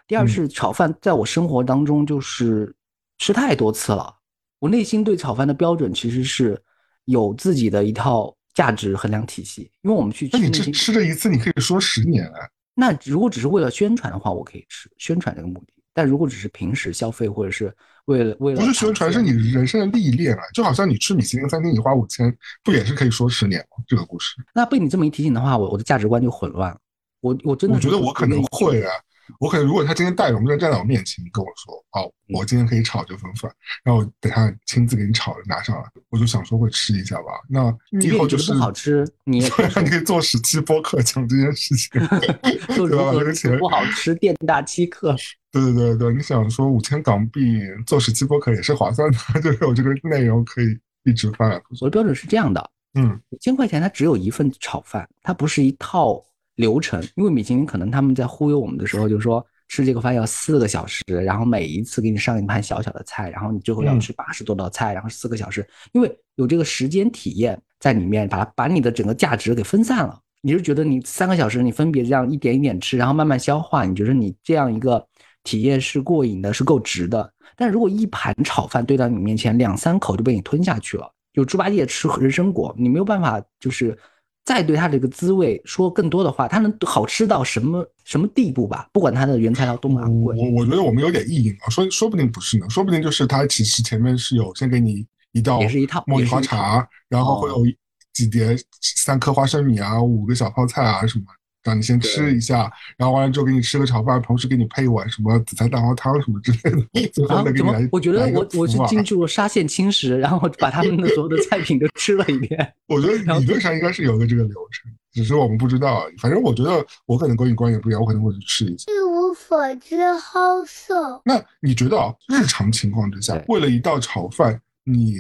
[0.08, 2.76] 第二嗯是炒饭，在我生活当中就是
[3.20, 4.12] 吃太多次了，
[4.58, 6.60] 我内心对炒饭的标准其实是
[7.06, 9.70] 有自己的一套价值衡量体系。
[9.84, 12.50] 因为我们去吃那你这吃这一次，你可以说十年哎。
[12.74, 15.74] 那如果只是为了宣传的话，我可以吃，宣传这个目的。
[15.94, 20.42] 但如果只是平时消费，或者是为了为了不是宣传，是你人生的历练啊！
[20.54, 23.84] 就好像你吃米其林餐厅，你花五千，不也是可以说十年吗？
[23.86, 26.80] 这个故事，那被你这么一提醒的话，我我的价值观就混乱了。
[27.20, 28.92] 我我真的我觉得我可能会啊。
[29.40, 33.52] 我可能如果他今天带龙正站在我面前，你跟我说，哦，嗯我今天可以炒这份饭，
[33.84, 37.32] 然后等他亲自给你炒了拿上来，我就想说会吃一下吧。
[37.48, 42.02] 那你以后就是不好吃，你也可以说你可以做十期播客讲这件事情，
[42.68, 45.16] 对如何这个钱，不好吃，店大欺客。
[45.52, 51.60] 对 对对对，你想说五千港币做十期播客也是划算的， 就是有这个内容可以一直发展。
[51.82, 56.24] 我的标准是这样的，嗯，五千块钱它只有一份炒饭，它不是一套
[56.60, 57.02] 流程。
[57.16, 70.20] 因为米其林可能他们在忽悠我们的时候，就说吃这个饭要四个小时，然后每一次给你上一盘小小的菜，然后你最后要嗯吃八十多道菜，然后四个小时，因为有这个时间体验在里面，把它把你的整个价值给分散了。
[70.42, 75.06] 你是觉得你三个小时你分别这样一点一点吃，然后慢慢消化，你觉得你这样一个
[75.44, 77.30] 体验是过瘾的，是够值的。
[77.58, 83.98] 但如果一盘炒饭堆到你面前，两三口就被你吞下去了，就猪八戒吃人参果，你没有办法就是
[84.46, 88.90] 再对它这个滋味说更多的话，它能好吃到什么什么地步吧？
[88.92, 97.64] 不管它的原材料多么昂贵，我我觉得我们有点意淫啊，说说不定不是呢，说不定就是它其实前面是有先给你一道也是一套茉莉花茶，然后会有
[98.12, 101.26] 几碟三颗花生米啊，五个小泡菜啊什么，
[101.64, 107.74] 让你先吃一下，然后完了之后给你吃个炒饭，同时给你配一碗什么紫菜蛋花汤什么之类的，最后啊再，给你来。？
[107.80, 112.74] 怎么我觉得我我是进驻了沙县轻食，然后把他们的所有的菜品都吃了一遍。
[112.88, 116.16] 我觉得 理论上应该是有个这个流程，只是我们不知道而已。
[116.18, 118.86] 反正我觉得我可能跟你观点不一样，我可能会去吃一下。
[118.92, 121.22] 一无所知，好色。
[121.26, 125.16] 那你觉得啊，日常情况之下对，为了一道炒饭，你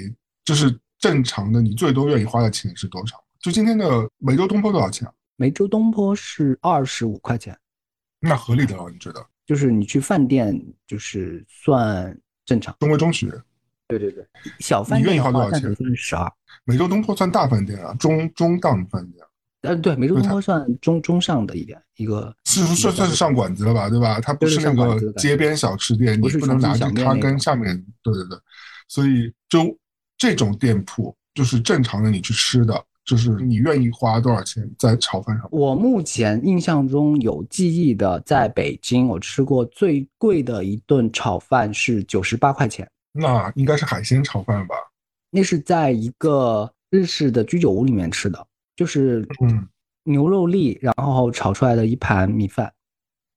[0.46, 3.22] 就是正常的，你最多愿意花的钱是多少？
[3.42, 5.12] 就今天的每周东坡多少钱啊？
[5.40, 7.58] 梅州东坡是二十五块钱，
[8.20, 9.26] 那合理的了，你觉得？
[9.46, 10.54] 就是你去饭店
[10.86, 12.76] 就是算正常。
[12.78, 13.32] 中规中矩。
[13.88, 14.28] 对对对，
[14.60, 16.30] 小饭你愿意花多少钱十二。
[16.66, 19.28] 梅州东坡算大饭店啊，中中档饭店啊，
[19.62, 23.90] 呃，对，梅州东坡算中中上的一点一个，是不是算是上馆子了吧？
[23.90, 24.20] 对吧？
[24.20, 28.38] 它不是那个街边小吃店，你不能拿着它跟下面，对对对，
[28.90, 29.74] 所以就
[30.18, 35.48] 这种店铺，就是正常的你去吃的，就是你愿意花多少钱在炒饭上？
[35.52, 44.76] 我目前印象中有记忆的，在北京我吃过最贵的一顿炒饭是九十八块钱，那应该是海鲜炒饭吧？
[45.32, 48.46] 那是在一个日式的居酒屋里面吃的，
[48.76, 49.68] 就是嗯
[50.04, 52.72] 牛肉粒，然后炒出来的一盘米饭，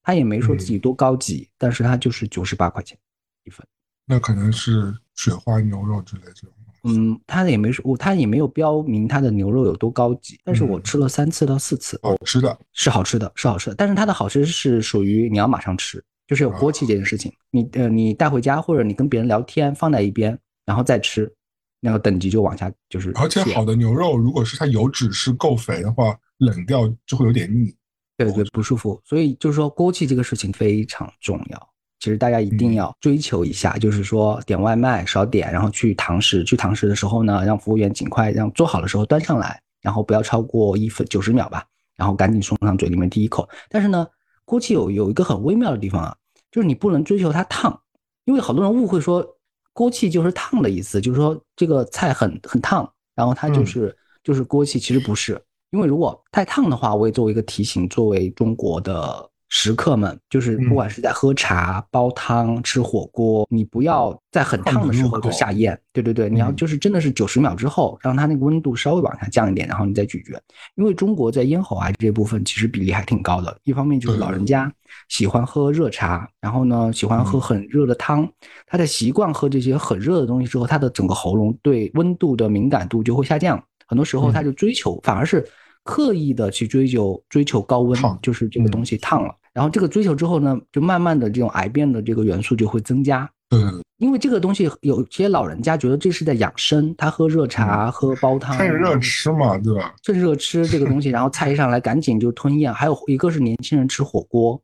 [0.03, 2.99] 他也没说自己多高级，但是他就是九十八块钱
[3.45, 3.67] 一份。
[4.05, 6.53] 那可能是雪花牛肉之类这种。
[6.85, 13.77] 嗯，他也没说，他也没有标明他的牛肉有多高级，但是我嗯吃了三次到四次，好吃的，是好吃的，是好吃的。
[13.77, 17.33] 但是它的好吃是属于你要马上吃，就是有锅气这件事情。
[17.51, 21.33] 你呃，你带回家或者你跟别人聊天放在一边，然后再吃，
[21.81, 27.73] 那个等级就往下就是而且好的牛肉，如果是它油脂是够肥的话，冷掉就会有点腻。
[28.17, 29.01] 对对不舒服。
[29.05, 31.72] 所以就是说锅气这个事情非常重要。
[32.03, 43.49] 其实大家一定嗯要追求一下，就是说点外卖少点，然后去堂食，去堂食的时候呢，让服务员尽快让做好的时候端上来，然后不要超过一分九十秒吧，然后赶紧送上嘴里面第一口。
[43.69, 44.05] 但是呢，
[44.45, 46.17] 锅气有有一个很微妙的地方啊，
[46.51, 47.81] 就是你不能追求它烫，
[48.25, 49.25] 因为好多人误会说
[49.73, 55.41] 锅气就是烫的意思，就是说这个菜很很烫，然后它就嗯是、就是锅气，其实不是。
[55.71, 65.79] 因为如果太烫的话，我也作为一个提醒，作为中国的食客们，就是嗯不管是在喝茶、煲汤、吃火锅，你不要在很烫的时候就下咽。
[65.93, 66.57] 对对对，你要嗯。
[66.57, 70.41] 就是真的是九十秒之后，让它那个温度稍微往下降一点，然后你再咀嚼。
[70.77, 74.73] 因为中国在咽喉癌这部分其实比例还挺高的，一方面就是老人家
[75.09, 77.41] 喜欢喝热茶，然后呢喜欢喝嗯。
[77.43, 78.27] 很热的汤，
[78.67, 84.33] 他在习惯喝这些很热的东西之后，他的整个喉咙对温度的敏感度就会下降，很多时候嗯。
[84.33, 85.47] 他就追求反而是
[85.85, 93.31] 刻意的去追求追求高温，就是这个东西烫了，然后这个追求之后呢，就慢慢的这种癌变的这个元素就会增加。
[93.49, 99.95] 对对对，因为这个东西，有些老人家觉得这是在养生，他喝热茶、喝煲汤，趁热吃嘛，对吧？
[100.03, 102.73] 趁热吃这个东西， 然后菜一上来赶紧就吞咽。
[102.73, 104.59] 还有一个是年轻人吃火锅，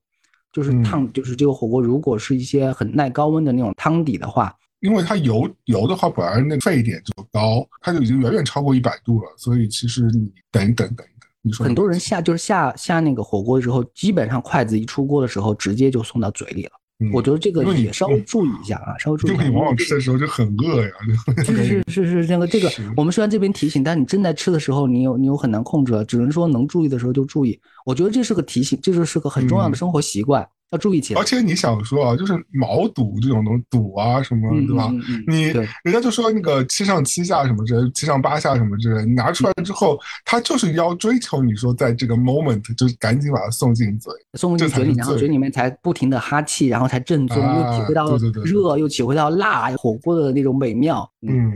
[0.53, 11.18] 就是嗯烫，就是这个火锅如果是一些很耐高温的那种汤底的话，因为它油油的话，本来那个沸点就高，它就已经远远超过一百度了，所以其实你等一等等一等，
[11.49, 16.71] 你说很多人下就是下下那个火锅的时候，基本上筷子一出锅的时候，直接就送到嘴里了。
[17.01, 19.43] 嗯我觉得这个也稍微嗯注意一下啊，稍微注意一下。
[19.45, 20.91] 因为你往往吃的时候就很饿呀，
[21.47, 27.57] 是 是是是那个这个，我们虽然这边提醒，但你正在吃的时候，你有你有很难控制了，只能说能注意的时候就注意。
[27.87, 31.25] 我觉得这是个提醒，这就是个很重要的嗯生活习惯，要注意起来而。
[31.25, 34.89] 且你想说啊，就是毛肚这种东西，肚啊什么，嗯对吧？
[34.93, 35.43] 嗯嗯嗯你
[35.83, 44.13] 人家就说那个七上七下什么之类，七上八下什么之类，你拿出来之后，他就是要追求你说在这个 moment 就是赶紧把它送进嘴。
[44.35, 51.11] 送进嘴里，然后嘴里面才不停的哈气，然后才正宗，啊又体会到对对对对热，又体会到辣火锅的那种美妙。
[51.23, 51.53] 嗯，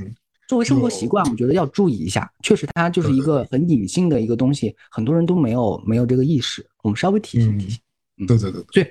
[0.49, 2.31] 作为生活习惯，我觉得要注意一下。
[2.43, 6.65] 确实，它就是一个很隐性的一个东西，很多人都没有没有这个意识。
[6.83, 7.77] 我们稍微提醒提醒。
[7.77, 8.87] 嗯对对对，所以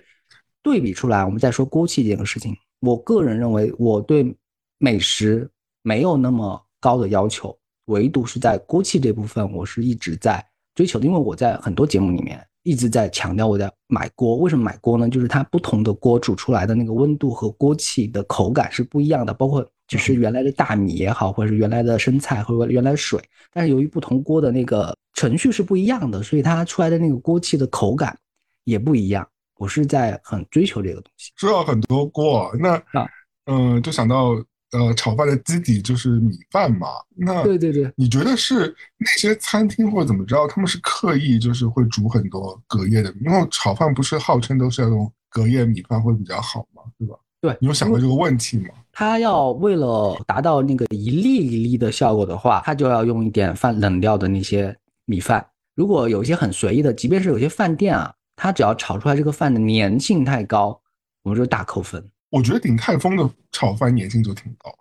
[0.63, 4.35] 对比出来，我们再说锅气这个事情，我个人认为我对
[4.77, 5.49] 美食
[5.81, 10.43] 没有那么高的要求，唯独是在锅气这部分，我是一直在
[10.75, 11.05] 追求的。
[11.05, 14.35] 因为我在很多节目里面一直在强调我在买锅。
[14.37, 15.09] 为什么买锅呢？
[15.09, 23.19] 就是它不同的锅煮出来的那个温度和锅气的口感是不一样的，包括就是原来的大米也好，或者是原来的生菜或者原来的水，
[23.51, 28.17] 但是由于不同锅的那个程序是不一样的，所以它出来的那个锅气的口感
[28.63, 29.27] 也不一样。
[29.61, 31.31] 我是在很追求这个东西。
[31.35, 33.07] 说到很多锅，那啊
[33.45, 34.31] 嗯、就想到
[34.71, 36.87] 呃，炒饭的基底就是米饭嘛。
[37.15, 43.13] 那对对对，你觉得是那些餐厅或者怎么着，他们是刻意就是会煮很多隔夜的？
[43.23, 47.15] 因为炒饭不是号称都是要用隔夜米饭会比较好嘛，对吧？
[47.39, 48.69] 对你有想过这个问题吗？
[48.91, 55.45] 它要为了达到那个一粒一粒的效果的话，它就要用一点饭冷掉的那些米饭。
[55.75, 60.81] 如果有一些很随意的，即便是有些饭店啊，它只要炒出来这个饭的粘性太高，
[61.23, 62.09] 我们就大扣分。
[62.29, 64.73] 我觉得鼎泰丰的炒饭粘性就挺高。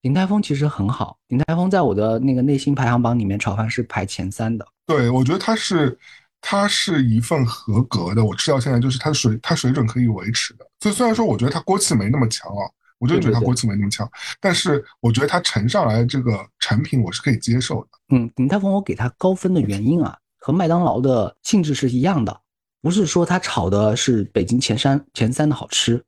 [0.00, 4.66] 鼎泰丰其实很好，鼎泰丰在我的那个内心排行榜里面，炒饭是排前三的。
[4.86, 5.98] 对，我觉得它是，
[6.40, 8.24] 它是一份合格的。
[8.24, 10.66] 我吃到现在就是它的水，它水准可以维持的。
[10.80, 12.62] 所以虽然说我觉得它锅气没那么强啊，
[12.98, 14.08] 我就觉得它锅气没那么强，
[14.40, 17.88] 但是我觉得它盛上来的这个成品我是可以接受的。
[18.10, 22.40] 嗯，鼎泰丰我给它高分的原因啊，和麦当劳的性质是一样的，
[22.82, 26.04] 不是说它炒的是北京前三前三的好吃，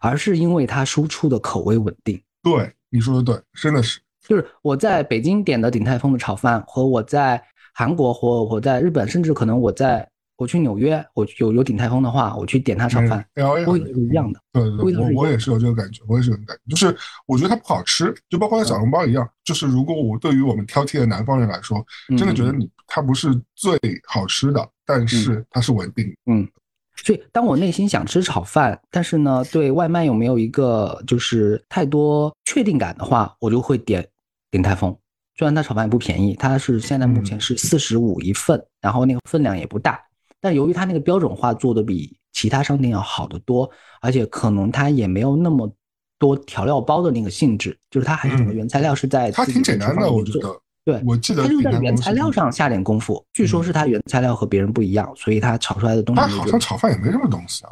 [0.00, 2.22] 而是因为它输出的口味稳定。
[2.42, 2.72] 对。
[2.94, 3.98] 你说的对，真的是，
[4.28, 7.42] 就是我在北京点的鼎泰丰的炒饭，和我在
[7.72, 10.06] 韩国或我在日本，甚至可能我在
[10.36, 14.38] 我去纽约，我有有鼎泰丰的话，我去点它炒饭，味道是一样的。
[14.52, 14.62] 对
[14.92, 16.94] 对，我我也是有这个感觉，我也是有感觉，就是
[17.24, 21.82] 我觉得它不好吃，就包括它小笼包一样，就是如果我对于我们挑剔的南方人来说，
[22.18, 26.14] 真的觉得你它不是最好吃的，但是它是稳定。
[26.26, 26.48] 嗯。
[26.94, 34.06] 所以，当我内心想吃炒饭，但是呢，对外卖有没有一个就是太多确定感的话，我就会点
[34.50, 34.94] 鼎泰丰。
[35.38, 39.98] 虽然它炒饭也不便宜，它是现在目前是四十五一份，然后那个分量也不大，
[40.38, 43.68] 但由于它那个标准化做的比其他商店要好得多，
[44.02, 45.74] 而且可能它也没有那么
[46.18, 50.60] 多调料包的那个性质，就是它还是整个原材料是在它挺简单的，我觉得。
[50.84, 53.24] 对，我记得他就在原材料上下点功夫。
[53.32, 56.20] 据说是他原材料和别人不一样，所以他炒出来的东西。
[56.20, 57.70] 他好像炒饭也没什么东西啊，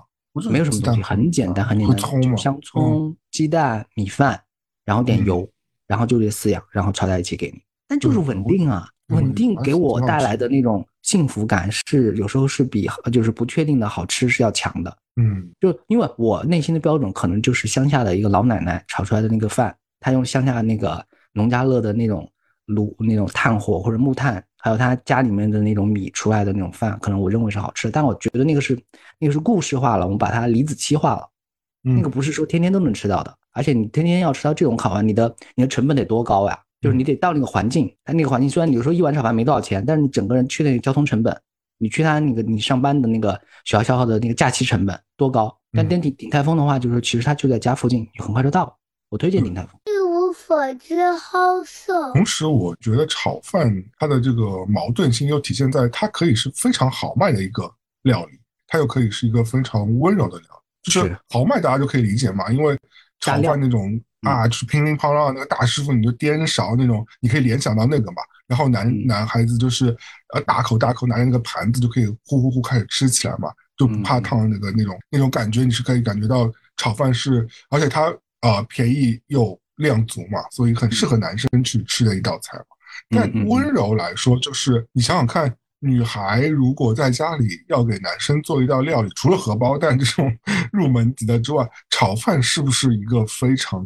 [0.48, 4.40] 没有什么东西，很简单，很简单，香葱、鸡蛋、米饭，
[4.84, 5.48] 然后点油，
[5.88, 7.60] 然后就这四样，然后炒在一起给你。
[7.88, 14.96] 但就是稳定啊，稳定给我带来的那种幸福感是有时候是比就是不确定的好吃是要强的。
[15.20, 22.30] 嗯，就因为我内心的标准可能就是乡下的一个老奶奶炒出来的那个饭，她用乡下那个农家乐的那种。
[22.70, 27.90] 炉那种炭火或者木炭，还有他家里面的那种米出来的那种饭，可能我认为是好吃。
[27.90, 28.78] 但我觉得那个是
[29.18, 31.28] 那个是故事化了，我们把它离子期化了。
[31.82, 36.58] 那个不是说天天都能吃到的，而且你天天要吃到这种烤饭，你的你的成本得多高呀？
[36.80, 41.34] 就是你得到那个环境，它那个环境虽然有时候一碗炒饭没多少钱，但是你整个人去那个交通成本，
[41.78, 43.32] 你去他那个你上班的那个
[43.64, 45.54] 学校消耗的那个假期成本多高？
[45.72, 48.72] 但点鼎鼎泰丰的话，就是其实它就在家附近，你很快就到了。
[49.08, 49.99] 我推荐鼎泰丰。
[50.32, 52.12] 所之后色。
[52.12, 57.70] 同时，我觉得炒饭它的这个矛盾性又体现在它可以是非常豪迈的一个
[58.02, 60.90] 料理，它又可以是一个非常温柔的料理。
[60.90, 62.78] 就是豪迈，大家就可以理解嘛，因为
[63.20, 68.22] 炒饭那种啊，就是乒乒乓乓那个大师傅，你就颠勺那种，你可以联想到那个嘛。
[68.46, 69.96] 然后男男孩子就是
[70.34, 79.58] 呃大口大口拿着那个盘子就可以呼呼呼开始吃起来嘛，就不怕烫那个那种那种感觉，你是可以感觉到炒饭是，而且它啊便宜又。
[79.80, 82.64] 量足嘛，所以很适合男生去吃的一道菜嘛。
[83.08, 90.30] 但温柔来说，就是你想想看，女孩如果在家里要给男生做一道料理，除了荷包蛋这种
[90.70, 93.84] 入门级的之外，炒饭是不是一个非常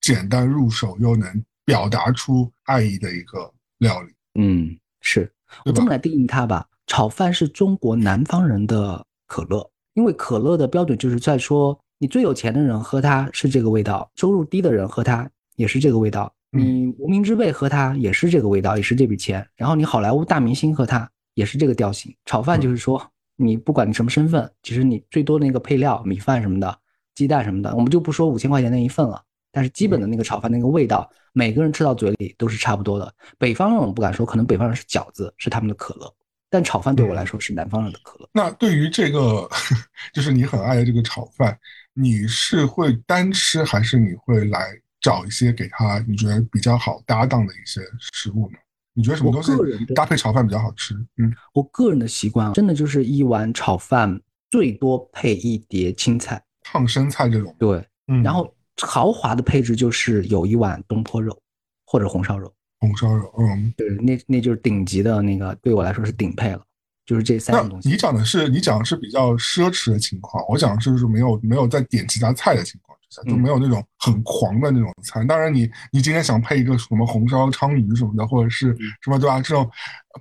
[0.00, 4.12] 简单入手又能表达出爱意的一个料理？
[4.40, 5.30] 嗯，是
[5.64, 6.66] 我这么来定义它吧。
[6.86, 15.28] 炒饭是中国南方人的可乐，因为可乐的标准就是在说，你最有钱的人喝它是这个味道，收入低的人喝它。
[15.56, 19.46] 也是这个味道，你无名之辈喝它也是这个味道，也是这笔钱。
[19.56, 22.14] 然后你好莱坞大明星喝它也是这个调性。
[22.24, 23.04] 炒饭就是说，
[23.36, 26.78] 你不管你什么身份，其实你最多的那个配料，米饭什么的，
[27.14, 29.22] 鸡蛋什么的，我们就不说五千块钱那一份了。
[29.50, 33.14] 但是基本的那个炒饭那个味道，每个人吃到嘴里都是差不多的。
[33.38, 36.12] 北方人我们不敢说，可能北方人是饺子是他们的可乐，
[36.50, 38.28] 但炒饭对我来说是南方人的可乐。
[38.32, 39.48] 那对于这个，
[40.12, 41.56] 就是你很爱的这个炒饭，
[41.92, 44.76] 你是会单吃还是你会来？
[45.04, 48.56] 找一些给他你觉得比较好搭档的一些食物呢？
[48.94, 49.52] 你觉得什么东西
[49.94, 50.94] 搭配炒饭比较好吃？
[51.18, 54.18] 嗯，我个人的习惯真的就是一碗炒饭
[54.50, 57.54] 最多配一碟青菜、烫生菜这种。
[57.58, 57.86] 对，
[58.22, 58.50] 然后
[58.80, 61.38] 豪华的配置就是有一碗东坡肉
[61.84, 62.50] 或者红烧肉。
[62.80, 66.64] 红烧肉，嗯，对，那那就是顶级的那个，对我来说是顶配了。
[67.04, 67.90] 就是这三样东西。
[67.90, 72.93] 你讲的是你讲的是比较奢侈的情况，我讲的是没有没有再点其他菜的情况。
[73.22, 75.24] 就没有那种很狂的那种菜。
[75.24, 79.40] 当然，你你今天想配一个什么红烧鲳鱼什么的，或者是什么对吧？
[79.40, 79.70] 这种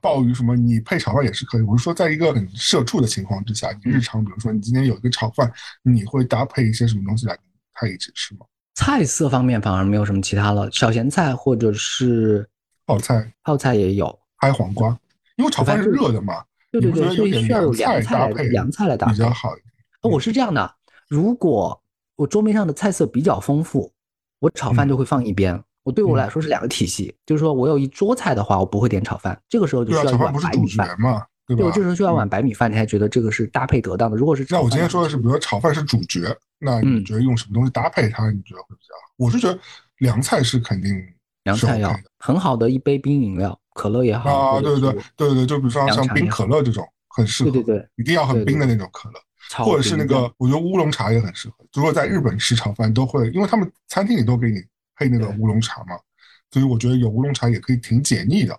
[0.02, 1.62] 鲍鱼什么，你配炒饭也是可以。
[1.62, 8.46] 我是说，在一个很社畜的情况之下，你日常比如说你今天有一个炒饭，你会搭配一些什么东西来跟它一起吃吗？
[8.76, 12.50] 菜色方面反而没有什么其他了，小咸菜或者是
[12.88, 14.98] 泡菜，泡菜也有，还有黄瓜，
[15.36, 20.12] 因为炒饭是热的嘛，对对对，所以需要有凉菜凉菜来搭配比较好一点。
[20.12, 20.74] 我是这样的，
[21.08, 21.83] 如果
[22.16, 23.92] 我桌面上的菜色比较丰富，
[24.40, 25.62] 我炒饭就会放一边。
[25.84, 30.88] 我对我来说是两个体系，就是说我有一桌菜的话，我不会点炒饭，这个时候就需要一碗白米饭。
[31.46, 31.66] 对吧？
[31.66, 34.16] 我这时候需要碗白米饭，你还觉得这个是搭配得当的？
[34.16, 36.22] 如果是那我今天说的是，比如说炒饭是主角，
[36.58, 38.32] 那你嗯觉得用什么东西搭配它？
[38.32, 39.12] 你觉得会比较好？
[39.18, 39.60] 我是觉得
[39.98, 49.20] 凉菜是肯定是凉菜要很好的一杯冰饮料，可乐也好，啊，对对对对对，就比如说像冰可乐这种很适合，对对对，一定要很对对冰的那种可乐。
[49.50, 51.56] 炒或者是那个，我觉得乌龙茶也很适合。
[51.74, 54.62] 如果在日本吃炒饭，都会，因为他们餐厅里都给你
[54.96, 55.96] 配那个乌龙茶嘛，
[56.52, 58.58] 所以我觉得有乌龙茶也可以挺解腻的。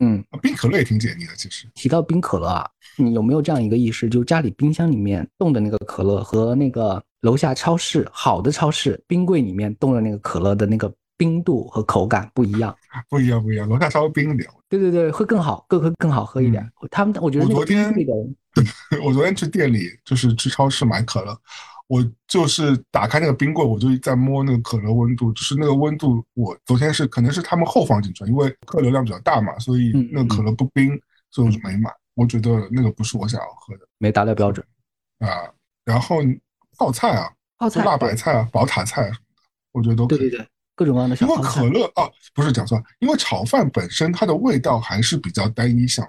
[0.00, 1.66] 嗯，啊冰可乐也挺解腻的，其实。
[1.74, 2.68] 提到冰可乐啊，
[2.98, 12.76] 你有没有这样一个意识，就是家里冰箱里面冻的那个可乐和那个楼下超市好的超市冰柜里面冻的那个可乐的那个冰度和口感不一样？
[13.08, 14.46] 不一样，不一样，楼下稍微冰一点。
[14.68, 16.70] 对对对，会更好，更会更好喝一点。
[16.90, 18.12] 他们我觉得那个嗯我昨天冰柜的
[19.04, 21.38] 我昨天去店里，就是去超市买可乐，
[21.88, 30.88] 我就是打开那个冰柜，我就在摸那个可乐温度，就是那个温度，我昨天是可能是他们后放进去的，因为客流量比较大嘛，所以嗯那个可乐不冰，
[31.30, 31.90] 所以我就没买。
[32.14, 34.66] 我觉得那个不是我想要喝的没达到标准。
[35.18, 35.28] 啊。
[35.84, 36.16] 然后
[36.78, 39.20] 泡菜啊，泡菜辣白菜啊、宝塔菜啊什么的，
[39.72, 40.18] 我觉得都可以。
[40.18, 41.68] 对对对，各种各样的小因为可。
[41.68, 46.04] 乐啊，不是讲错了，因为炒饭本身它的味道还是比较单一项，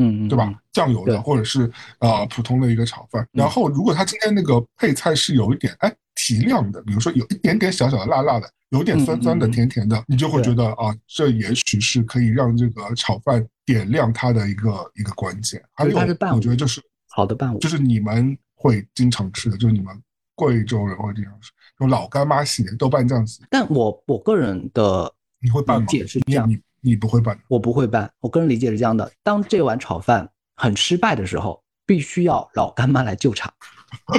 [0.00, 0.56] 嗯嗯，对吧嗯？？
[0.72, 15.62] 酱油的或者是呃普通的一个炒饭，然后如果他今天那个配菜是有一点哎提亮的，比如说有一点点小小的辣辣的，有点酸酸的、甜甜的，你就会觉得啊，这也许是可以让这个炒饭点亮它的一个一个关键。
[15.74, 15.96] 还有
[16.34, 19.94] 我觉得就是好的伴舞就是你们会经常吃的，就是你们
[20.34, 25.86] 贵州人会经常吃，用老干妈系列、豆瓣酱系列，但我我个人的你会拌吗？
[25.88, 28.10] 解是这样，你你你不会拌，我不会拌。
[28.20, 33.52] 我个人理解是这样的：当这碗炒饭很失败的时候，必须要老干妈来救场。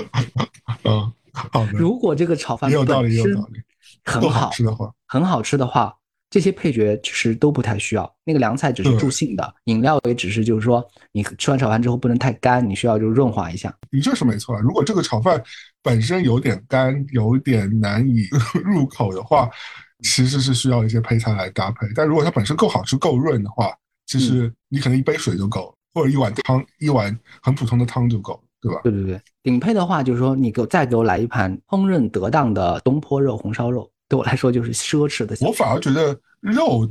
[0.83, 3.21] 嗯，好的，如果这个炒饭也有道理。
[4.03, 5.95] 很好好，吃的话，很好吃的话，
[6.27, 8.11] 这些配角其实都不太需要。
[8.23, 13.71] 那个凉菜只是助兴的，饮料也只是就是说，你吃完炒饭之后不能太干，你需要就润滑一下。
[13.91, 14.61] 你这是没错啊。
[14.61, 15.41] 如果这个炒饭
[15.83, 18.27] 本身有点干，有点难以
[18.63, 19.47] 入口的话，
[20.03, 21.87] 其实是需要一些配菜来搭配。
[21.95, 23.73] 但如果它本身够好吃、够润的话，
[24.07, 28.81] 其嗯实你可能一杯水就够了，或者一碗汤，一碗很普通的汤就够了，对吧？
[28.83, 35.35] 对对对，顶配的话就是说，你给我再给我来一盘烹饪得当的东坡肉、红烧肉，对我来说就是奢侈的。
[35.41, 36.89] 我反而觉得肉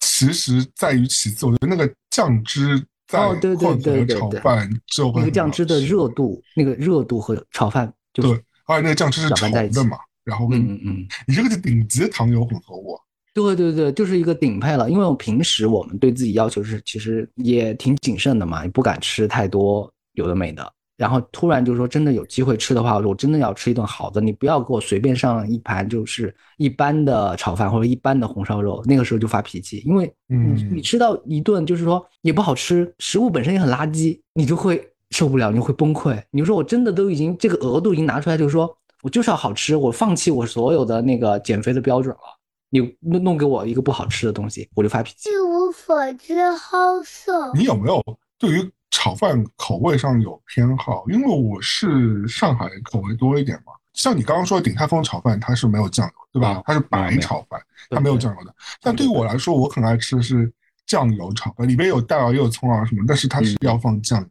[0.00, 8.32] 其实在于其次，我觉得那个酱汁在哦对对混合对炒饭就会那个酱汁的热度，那个热度和炒饭就对，
[8.66, 9.98] 而且那个酱汁是稠搅拌在一起的嘛，
[10.30, 13.02] 然后跟嗯嗯嗯，你这个是顶级的糖油混合物啊。
[13.34, 14.90] 对对对，就是一个顶配了。
[14.90, 20.72] 因为我平时我们对自己要求是，其实也挺谨慎的嘛，也不敢吃太多有的没的。
[20.96, 36.22] 然后突然就说真的有机会吃的话，我真的要吃一顿好的，你不要给我随便上一盘就是一般的炒饭或者一般的红烧肉，那个时候就发脾气，因为你嗯你吃到一顿就是说也不好吃，食物本身也很垃圾，你就会受不了，你会崩溃。
[36.32, 42.20] 你说我真的都已经这个额度已经拿出来，就是说我就是要好吃，我放弃我所有的那个减肥的标准了。
[42.68, 45.28] 你弄弄给我一个不好吃的东西，我就发脾气。
[45.30, 47.52] 一无所知，好色。
[47.54, 48.00] 你有没有
[48.38, 51.04] 对于炒饭口味上有偏好？
[51.08, 53.72] 因为我是上海口味多一点嘛。
[53.92, 56.62] 像你刚刚说的鼎泰丰炒饭，它是没有酱油，对吧啊？
[56.64, 58.54] 它是白炒饭，它没有酱油的。
[58.80, 60.50] 但对于我来说，我很爱吃的是
[60.86, 64.30] 酱油炒饭，里面有蛋啊，也有葱啊什么，但是它是要放酱油的。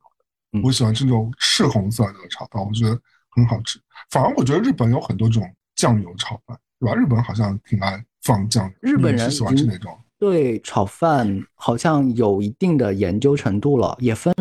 [0.54, 2.98] 嗯我喜欢吃那种赤红色的那个炒饭，我觉得
[3.32, 3.80] 很好吃。
[4.10, 6.96] 反而我觉得日本有很多这种酱油炒饭，对吧？
[6.96, 9.98] 日本好像挺爱放酱油，日本人喜欢吃已经哪种？
[10.18, 14.34] 对炒饭好像有一定的研究程度了，也分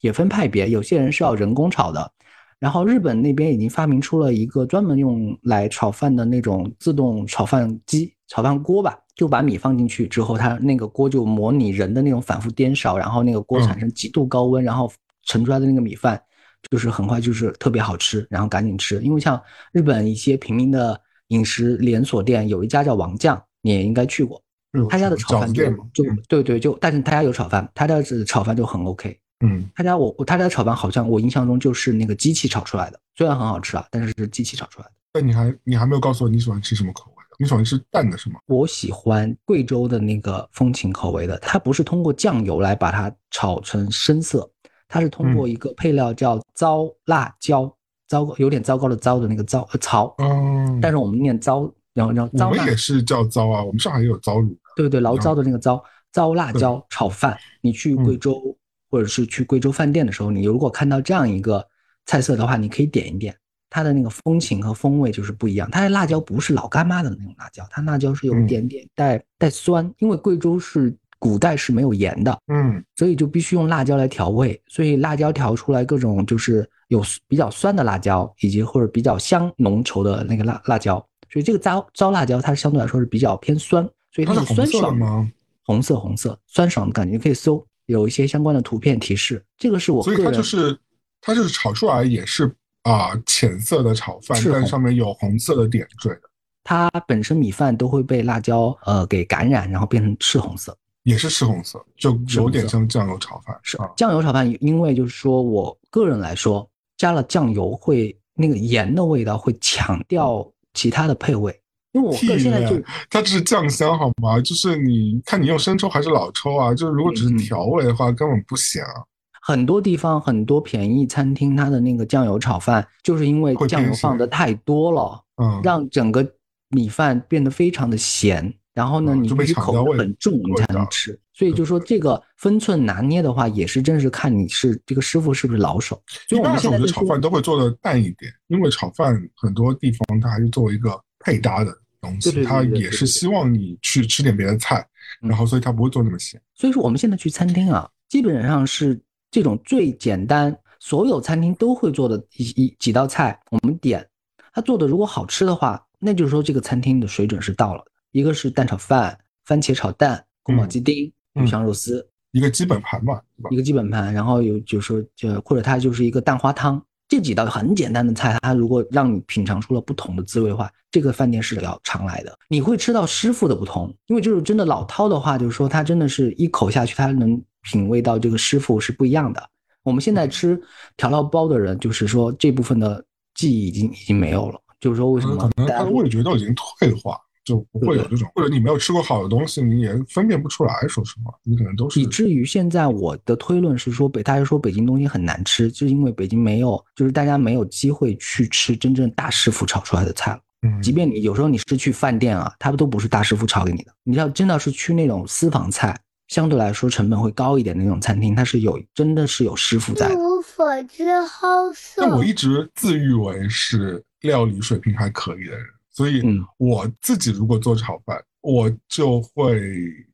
[0.00, 2.12] 也分派别，有些人是要人工炒的。
[2.58, 14.92] 然后日本那边已经发明出了一个专门用来炒饭的那种自动炒饭机、炒饭锅吧，就把米放进去之后，它那个锅就模拟人的那种反复颠勺，然后那个锅嗯产生极度高温，然后
[15.24, 16.22] 盛出来的那个米饭
[16.70, 19.00] 就是很快就是特别好吃，然后赶紧吃。
[19.02, 19.40] 因为像
[19.72, 24.42] 日本一些平民的饮食连锁店，有一家叫王酱，你也应该去过。
[24.88, 29.18] 他家的炒饭就就对对就，但是他家有炒饭，他家的炒饭就很 OK。
[29.44, 34.92] 嗯，他家我我他家的炒饭好像我印象中就是那个机器炒出来的，虽然很好吃啊，但是是机器炒出来的。
[35.12, 37.36] 但你还你还没有告诉我你喜欢吃什么口味的？
[37.38, 38.38] 你喜欢吃淡的是吗？
[38.46, 44.48] 我喜欢贵州的那个风情口味的，它不是通过酱油来把它炒成深色，
[44.92, 47.74] 它是通过一个配料叫糟辣椒，
[48.08, 51.62] 糟糕有点糟糕的糟的那个糟呃槽，嗯，但是我们念糟，
[51.94, 54.56] 然后然后我们也是叫糟啊，我们上海也有糟卤的。
[54.76, 55.82] 对对，醪糟的那个糟
[56.12, 58.54] 糟辣椒炒饭，你去贵州、
[58.90, 61.66] 或者是去贵州饭店的时候，你如果看到这样一个
[62.04, 63.34] 菜色的话，你可以点一点，
[63.70, 65.70] 它的那个风情和风味就是不一样。
[65.70, 80.96] 它的辣椒不是老干妈的那种辣椒，它辣椒是有点点带、带酸，因为贵州是古代是没有盐的，嗯所以就必须用辣椒来调味，所以辣椒调出来各种就是有比较酸的辣椒，以及或者比较香浓稠的那个辣辣椒，
[81.30, 85.30] 所以这个糟糟辣椒它相对来说是比较偏酸，所以它是酸爽吗？
[85.64, 89.40] 红色红色酸爽的感觉，你可以搜有一些相关的图片提示。
[89.56, 90.76] 这个是我所以它个就是
[91.20, 96.22] 它就是炒出来也是啊、浅色的炒饭，上面有红色的点缀的，
[96.64, 100.76] 它本身米饭都会被辣椒呃给感染，然后变成赤红色。
[101.04, 103.58] 也是赤红色，就有点像酱油炒饭。
[103.62, 111.54] 是啊，酱油炒饭，因为就是说我个人来说，加了酱油会那个盐的味道会强调其他的配味，
[111.92, 112.80] 因为我个人现在就
[113.10, 114.40] 它只是酱香好吗？
[114.40, 116.72] 就是你看你用生抽还是老抽啊？
[116.74, 119.02] 就是如果只是嗯调味的话，根本不咸啊。
[119.44, 126.24] 很多地方很多便宜餐厅它的那个酱油炒饭，就是因为酱油放的太多了，嗯，让整个
[126.68, 128.54] 米饭变得非常的咸。
[128.74, 131.18] 然后呢，你必须口味味很重，你才能吃。
[131.34, 136.00] 所以就说这个分寸拿捏的话，也是真是看你是这个师傅是不是老手。
[136.28, 144.86] 所以我们现在炒饭都会做的淡一点，因为炒饭很多地方它还是作为一个配搭的东西，它也是希望你去吃点别的菜，
[145.22, 146.40] 嗯然后所以它不会做那么咸。
[146.54, 148.98] 所以说我们现在去餐厅啊，基本上是
[149.30, 154.06] 这种最简单，所有餐厅都会做的一一几道菜，我们点，
[154.52, 157.92] 它做的如果好吃的话，那就是说这个餐厅的水准是到了的。
[158.12, 163.20] 一个是蛋炒饭、番茄炒蛋、宫保鸡丁、嗯鱼香肉丝，一个基本盘嘛，
[163.50, 163.56] 一？
[163.56, 172.38] 个基本盘，然后有就是说就或者它就是一个蛋花汤，这几道很简单的菜，它如果让你品尝出了不同的滋味的话，这个饭店是要常来的。
[172.48, 179.42] 你会吃到师傅的不同，因为就是真的老饕的话，就是说他真的是一口下去，他能品味到这个师傅是不一样的。
[179.82, 180.60] 我们现在吃
[180.98, 183.02] 调料包的人，就是说这部分的
[183.34, 190.74] 记忆已经已经没有了，就是说为什么可能大家味觉都已经退化，就不会有这种，或者你没有吃过好的东西，你也分辨不出来。
[190.88, 200.40] 说实话，你可能都是以至于现在我的推论是说北，大家说北京东西很难吃，就是因为北京没有，就是大家没有机会去吃真正大师傅炒出来的菜了。
[200.64, 203.92] 嗯，即便你有时候你是去饭店啊，他们都不是大师傅炒给你的。
[204.04, 205.98] 你要真的是去那种私房菜，
[206.28, 210.08] 相对来说成本会高一点的那种餐厅，它是有真的是有师傅在。
[210.14, 212.10] 无所知好色但。
[212.10, 219.60] 我一直自誉为是料理水平还可以的人，所以嗯我自己如果做炒饭，我就会，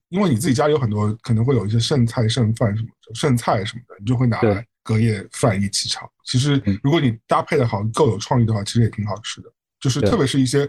[0.08, 6.10] 因为你自己家里有很多可能会有一些剩菜、剩饭什么的，剩菜什么的，你就会拿来隔夜饭一起炒。
[6.24, 9.50] 其实嗯如果你搭配的好，够有创意的话，其实也挺好吃的。
[9.80, 10.68] 就是特别是一些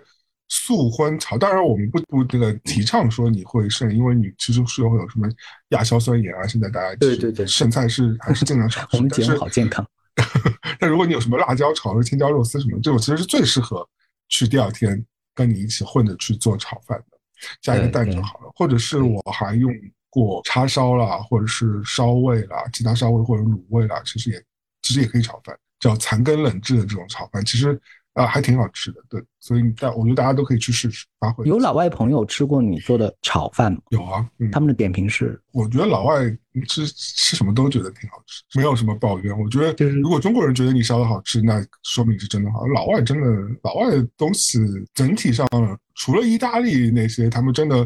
[0.49, 5.27] 素荤炒，当然我们不不这个提倡说你会剩，因为你其实是会有什么
[5.69, 8.97] 亚硝酸盐啊，现在大家对对对剩菜是还是尽量少吃。
[8.97, 9.83] 我们节目但是好健康。
[10.79, 13.87] 但如果你有什么辣椒炒的青椒肉丝什么的，这种其实是最适合
[14.29, 17.17] 去第二天跟你一起混着去做炒饭的，
[17.61, 18.51] 加一个蛋就好了。
[18.55, 19.73] 或者是我还用
[20.09, 24.43] 过叉烧啦，或者是烧味啦，其他烧味或者卤味啦，其实也
[24.81, 27.79] 其实也可以炒饭，叫残羹冷炙的这种炒饭，其实
[28.19, 29.01] 啊、还挺好吃的。
[29.09, 31.47] 对，所以大我觉得大家都可以去试试，发挥。
[31.47, 33.79] 有老外朋友吃过你做的炒饭吗？
[33.91, 36.29] 有啊，嗯，他们的点评是，我觉得老外
[36.67, 39.39] 吃吃什么都觉得挺好吃，没有什么抱怨。
[39.39, 42.67] 我觉得就是如果中国人觉得你烧的好吃，那说明是真的好。
[42.67, 43.27] 老外真的，
[43.63, 44.59] 老外的东西
[44.93, 45.47] 整体上
[45.95, 47.77] 除了意大利那些，他们真的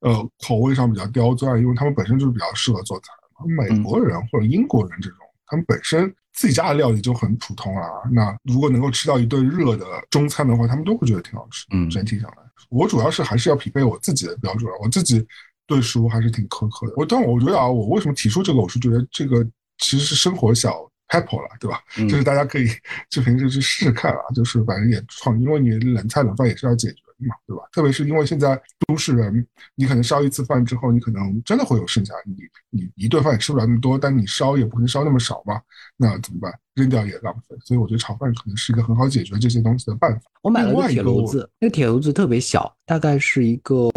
[0.00, 3.06] 呃口味上比较刁钻，因为他们本身就是比较适合做菜
[3.38, 3.44] 嘛。
[3.62, 7.88] 美国人或者英国人这种，他们本身自己家的料理就很普通啊。
[8.12, 11.64] 那如果能够吃到一顿热的中餐的话，他们都会觉得挺好吃。
[11.70, 15.24] 嗯整体上来说，我主要是还是要匹配我自己的标准，我自己
[15.66, 16.92] 对食物还是挺苛刻的。
[16.96, 19.42] 我但我觉得啊，我为什么提出这个，我是觉得这个
[19.78, 21.80] 其实是生活小 pebble 了，对吧？
[21.98, 22.68] 嗯就是大家可以
[23.08, 27.62] 就平时去试试看啊，就是反正也创，因为你冷菜冷饭也是要解决的嘛，对吧？
[27.72, 32.34] 特别是因为现在都市人，你可能烧一次饭之后，你可能真的会有剩下，你
[32.70, 35.60] 你一顿饭也吃不了那么多，但你烧也不可能烧那么少吧，
[35.96, 36.52] 那怎么办？
[36.74, 37.56] 扔掉也浪费。
[37.64, 40.22] 所以我觉得炒饭可能是一个很好解决这些东西的办法。
[40.42, 43.90] 我买了个铁炉子，那个铁炉子特别小，大概是一个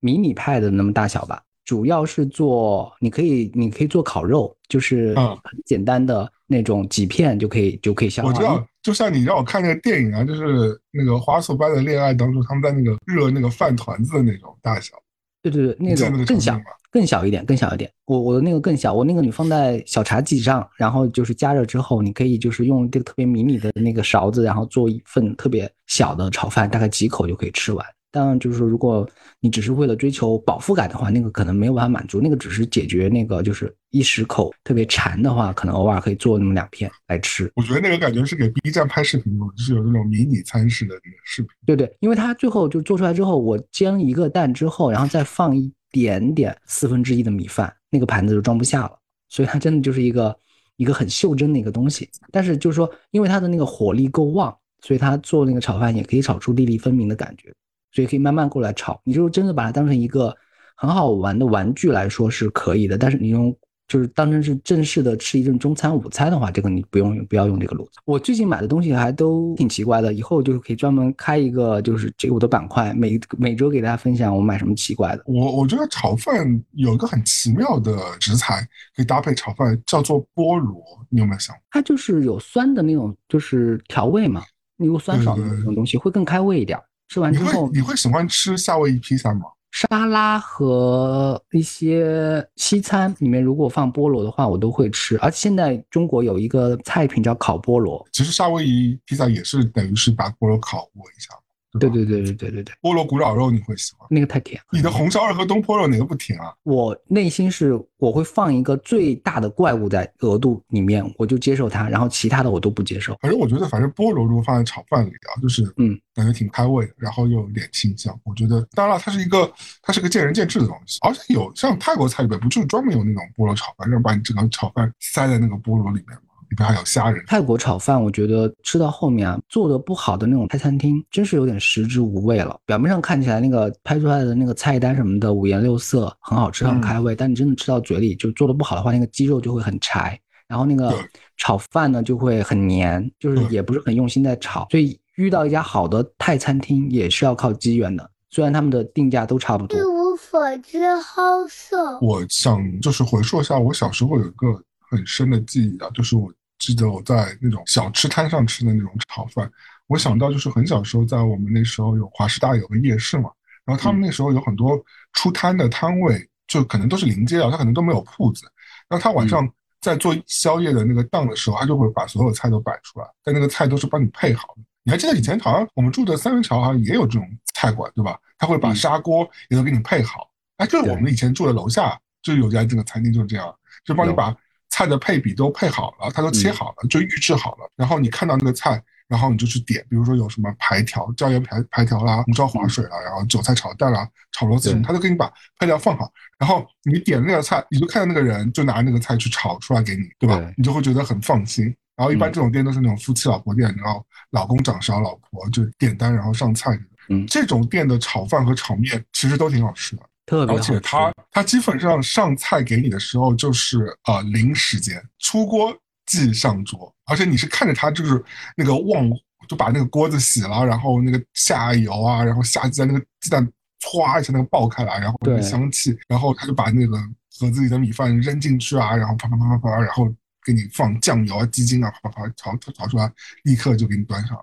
[0.00, 1.42] 迷你派的那么大小吧。
[1.64, 8.28] 主要是做，你可以你可以做烤肉，就是嗯很简单的那种几片就可以就可以消化。
[8.28, 14.94] 我知道，就像你让我看那个电影啊，就是那个《花束般的恋爱》当中，他们在那个热那个饭团子的那种大小。
[15.42, 17.90] 对对对，那种更小更小一点，更小一点。
[18.04, 27.84] 我我的那个更小，我那个你放在小茶几上，然后就是加热之后，你可以就是用这个特别迷你的那个勺子，然后做一份特别小的炒饭，大概几口就可以吃完。
[28.14, 29.04] 当然，就是说，如果
[29.40, 37.50] 你只是为了追求饱腹感的话，那个可能没有办法满足，那个只是解决那个就是一时口特别馋的话，可能偶尔可以做那么两片来吃。
[37.56, 41.50] 我觉得那个感觉是给 B 站拍视频用的，就是有那种迷你餐式的那个视频。
[41.66, 48.96] 对对，因为它最后就做出来之后，我煎一个蛋之后，然后再放一点点四分之一的米饭，那个盘子就装不下了。
[49.28, 50.36] 所以它真的就是一个
[50.76, 52.08] 一个很袖珍的一个东西。
[52.30, 57.52] 但是就是说，因为它的那个火力够旺，所以它做那个炒饭也可以炒出粒粒分明的感觉，
[57.94, 59.00] 所以可以慢慢过来炒。
[59.04, 60.36] 你就真的把它当成一个
[60.76, 63.56] 很好玩的玩具来说是可以的，但是你用。
[63.86, 68.00] 就是当成是正式的吃一顿中餐午餐的话，这个你不用不要用这个炉子。
[68.06, 75.22] 我最近买的东西还都挺奇怪的，以后就是可以专门开一个就是这个我的板块，每每周给大家分享我买什么奇怪的。
[75.26, 76.34] 我我觉得炒饭
[76.72, 78.66] 有一个很奇妙的食材
[78.96, 81.62] 可以搭配炒饭，叫做菠萝，你有没有想过？
[81.70, 84.42] 它就是有酸的那种，就是调味嘛。
[84.78, 86.78] 你用酸爽的那种东西会更开胃一点。
[87.08, 89.46] 吃完之后你会喜欢吃夏威夷披萨吗？
[89.72, 95.18] 沙拉和一些西餐里面，如果放菠萝的话，我都会吃。
[95.18, 101.34] 而且现在中国有一个菜品叫烤菠萝，其实夏威夷披萨也是等于是把菠萝烤过一下。
[101.78, 104.06] 对对对对对对对，菠萝古老肉你会喜欢？
[104.10, 104.60] 那个太甜。
[104.70, 106.54] 你的红烧肉和东坡肉哪个不甜啊？
[106.62, 113.16] 我内心是我会放一个最大的怪物在额度里面，我就接受它，然后其他的我都不接受。
[113.20, 118.18] 反正我觉得，反正菠萝如果放在炒饭里啊，就是嗯，感觉挺开胃的，然后又有点清香。
[118.24, 119.50] 我觉得，当然了，它是一个
[119.82, 120.98] 它是个见仁见智的东西。
[121.02, 126.23] 而且有像泰国菜里边不就是专门有那种菠萝炒饭，就是把你整个炒饭塞在那个菠萝里面吗？
[126.54, 127.22] 里边还有虾仁。
[127.26, 132.56] 泰国炒饭，我觉得吃到后面啊，做的不好的那种泰餐厅，真是有点食之无味了。
[132.64, 137.16] 表面上看起来那个拍出来的那个菜单什么的五颜六色，很好吃，很开胃。
[137.16, 140.16] 但你真的吃到嘴里，就做的不好的话，那个鸡肉就会很柴，
[140.46, 140.94] 然后那个
[141.36, 144.68] 炒饭呢就会很黏，就是也不是很用心在炒。
[144.70, 149.76] 所以遇到一家好的泰餐厅也是要靠机缘的，虽然他们的定价都差不多。
[149.76, 151.98] 一无所知，好色。
[152.00, 154.46] 我想就是回溯一下，我小时候有一个
[154.88, 156.32] 很深的记忆啊，就是我。
[156.58, 159.50] 记得我在那种小吃摊上吃的那种炒饭，
[159.86, 163.30] 我想到就是很小时候，在我们那时候有华师大有个夜市嘛，
[163.64, 164.82] 然后他们那时候有很多
[165.12, 168.46] 出摊的摊位，就可能都是临街啊，他可能都没有铺子，
[168.88, 169.46] 然后他晚上
[169.80, 174.62] 在做宵夜的那个档的时候，他就会把所有菜都摆出来，但那个菜都是帮你配好的。
[174.84, 178.18] 你还记得以前好像我们住的三元桥好像也有这种菜馆，对吧？
[178.38, 180.30] 他会把砂锅也都给你配好。
[180.58, 183.54] 哎，就是我们以前住的楼下就有家这个餐厅就是这样，
[183.84, 184.34] 就帮你把。
[184.74, 187.70] 菜的配比都配好了，它都切好了，就预制好了。
[187.76, 196.10] 然后你看到那个菜，然后你就去点，比如说有什么排条、椒盐排排条啦、红烧滑水啦，然后韭菜炒蛋啦、炒螺丝什么，他都给你把配料放好。
[196.40, 200.52] 然后你点那个菜，你就看到那个人就拿那个菜去炒出来给你，对吧？
[200.56, 201.66] 你就会觉得很放心。
[201.94, 206.76] 然后一般这种店都是那种夫妻老婆店，然后老公掌勺，老婆就点单然后上菜。
[207.08, 210.02] 嗯，这种店的炒饭和炒面其实都挺好吃的。
[210.26, 215.76] 特别而且他他基本上上菜给你的时候就是呃零时间出锅
[216.06, 218.22] 即上桌，而且你是看着他就是
[218.56, 219.10] 那个旺
[219.48, 223.46] 就把那个锅子洗了，然后那个下油啊，然后下鸡蛋，那个鸡蛋
[223.80, 226.96] 歘一下那个爆开来，然后那个香气，然后他就把那个
[227.38, 230.06] 盒子里的米饭扔进去啊，然后啪啪啪啪啪，然后
[230.44, 233.10] 给你放酱油啊、鸡精啊，啪啪啪炒炒炒出来，
[233.42, 234.42] 立刻就给你端上来。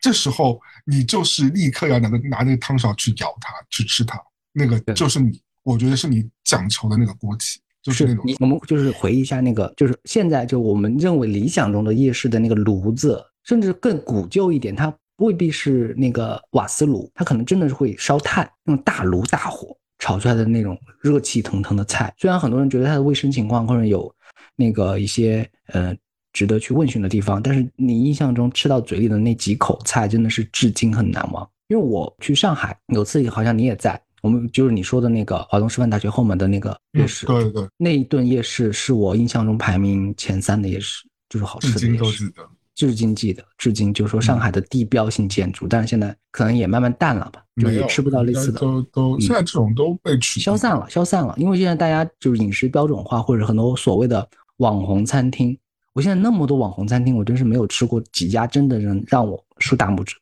[0.00, 4.22] 这时候你就是立刻要拿个拿那个汤勺去舀它，去吃它。
[4.58, 8.24] 那个就是你，我觉得是你讲求的那个锅气，就是那种。
[8.40, 22.12] 我们就是回忆一下那个，就是现在就我们认为理想中的夜市的那个炉子，甚至更古旧一点，它未必是那个瓦斯炉，它可能真的是会烧炭，用大炉大火炒出来的那种热气腾腾的菜。
[22.18, 24.12] 虽然很多人觉得它的卫生情况或者有
[24.56, 25.94] 那个一些呃
[26.32, 31.48] 值得去问询的地方，但是你印象中吃到嘴里的那几口菜，真的是至今很难忘。
[31.68, 34.00] 因为我去上海有次，好像你也在。
[34.28, 42.30] 我们就是你说的那个华东师范大学后门的那个夜市，对对对，那一顿夜市是我印象中排名前三的夜市，就是好吃的夜市。
[42.74, 48.60] 至今记得，至今就是说上海的地标性建筑，但是现在可能也慢慢淡了吧，就也吃不到类似的。
[48.60, 51.34] 都都现在这种都被取消散了，消散了。
[51.38, 54.28] 因为现在大家就是饮食标准化，或者很多所谓的
[54.58, 55.58] 网红餐厅。
[55.94, 60.20] 我现在那么多网红餐厅，我真是没有吃过几家真的能让我竖大拇指的，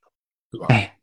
[0.53, 0.66] 对吧？
[0.69, 0.95] 哎。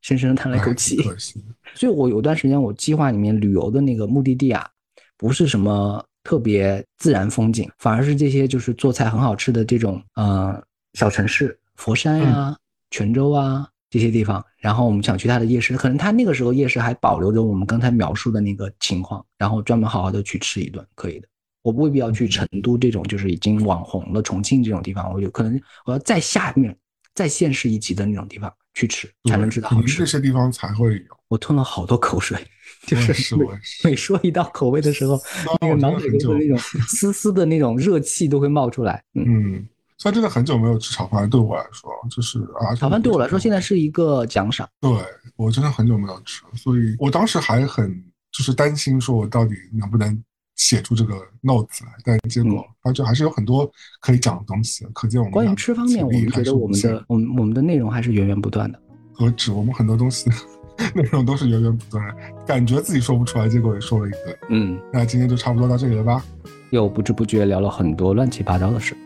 [0.00, 0.96] 深深的叹了一口气，
[1.74, 4.68] 所以，我有段时间我计划里面旅游的那个目的地啊，
[5.16, 10.62] 不是什么特别自然风景，反而是这些就是做菜很好吃的这种呃
[10.94, 12.56] 小城市，佛山呀、
[12.90, 14.44] 泉州啊这些地方。
[14.58, 21.28] 然后我们想去它的夜市，可能它那个时候夜市还保留着我们刚才描述的那个情况，然后专门好好的去吃一顿，可以的。
[21.62, 26.76] 我不未必要去成都这种就是已经网红了，重庆这种地方，我有可能我要再下面
[27.14, 28.52] 再现实一级的那种地方。
[28.78, 31.18] 去吃才能知道好吃，这些地方才会有。
[31.26, 32.38] 我吞了好多口水，
[32.86, 33.36] 就是
[33.82, 35.20] 每说一道口味的时候，
[35.60, 36.56] 那个脑海中的那种
[36.86, 39.02] 丝丝的那种热气都会冒出来。
[39.14, 39.66] 嗯，
[39.98, 44.66] 虽然真的很久没有吃炒饭，对我来说就是啊，炒饭对我来说现在是一个奖赏。
[44.80, 44.90] 对
[45.34, 47.92] 我真的很久没有吃，所以我当时还很
[48.30, 50.22] 就是担心说我到底能不能
[50.58, 53.70] 写出这个 notes 来，但结果发觉还是有很多
[54.00, 54.84] 可以讲的东西。
[54.92, 58.78] 可见我们关于吃方面，我们觉得我们的我们我们的内容还是源源不断的。
[59.14, 60.30] 何止我们很多东西
[60.94, 62.04] 内容都是源源不断，
[62.46, 64.38] 感觉自己说不出来，结果也说了一堆。
[64.50, 66.22] 嗯，那今天就差不多到这里了吧？
[66.70, 68.96] 又不知不觉聊了很多乱七八糟的事。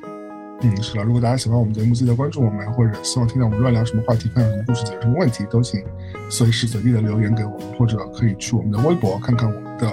[0.62, 1.02] 嗯，是的。
[1.02, 5.82] 如果大家喜欢我们节目，记得关注我们，或者希望听到我们乱聊什么话题、分享什么故事、解决什么问题，都请
[6.28, 9.90] 随时随地的留言给我们，或者可以去我们的微博看看我们的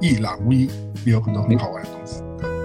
[0.00, 0.68] 一览无遗，
[1.04, 2.22] 也有很多很好玩的东西。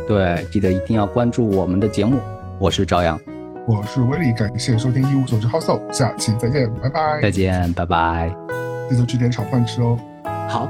[0.08, 2.20] 对，记得一定要关注我们的节目。
[2.60, 3.20] 我是朝阳。
[3.68, 7.20] 我是威力，感谢收听一无所知 House，下期再见，拜拜。
[7.22, 8.34] 再见，拜拜。
[8.90, 10.00] 记得去点炒饭吃哦。
[10.48, 10.70] 好。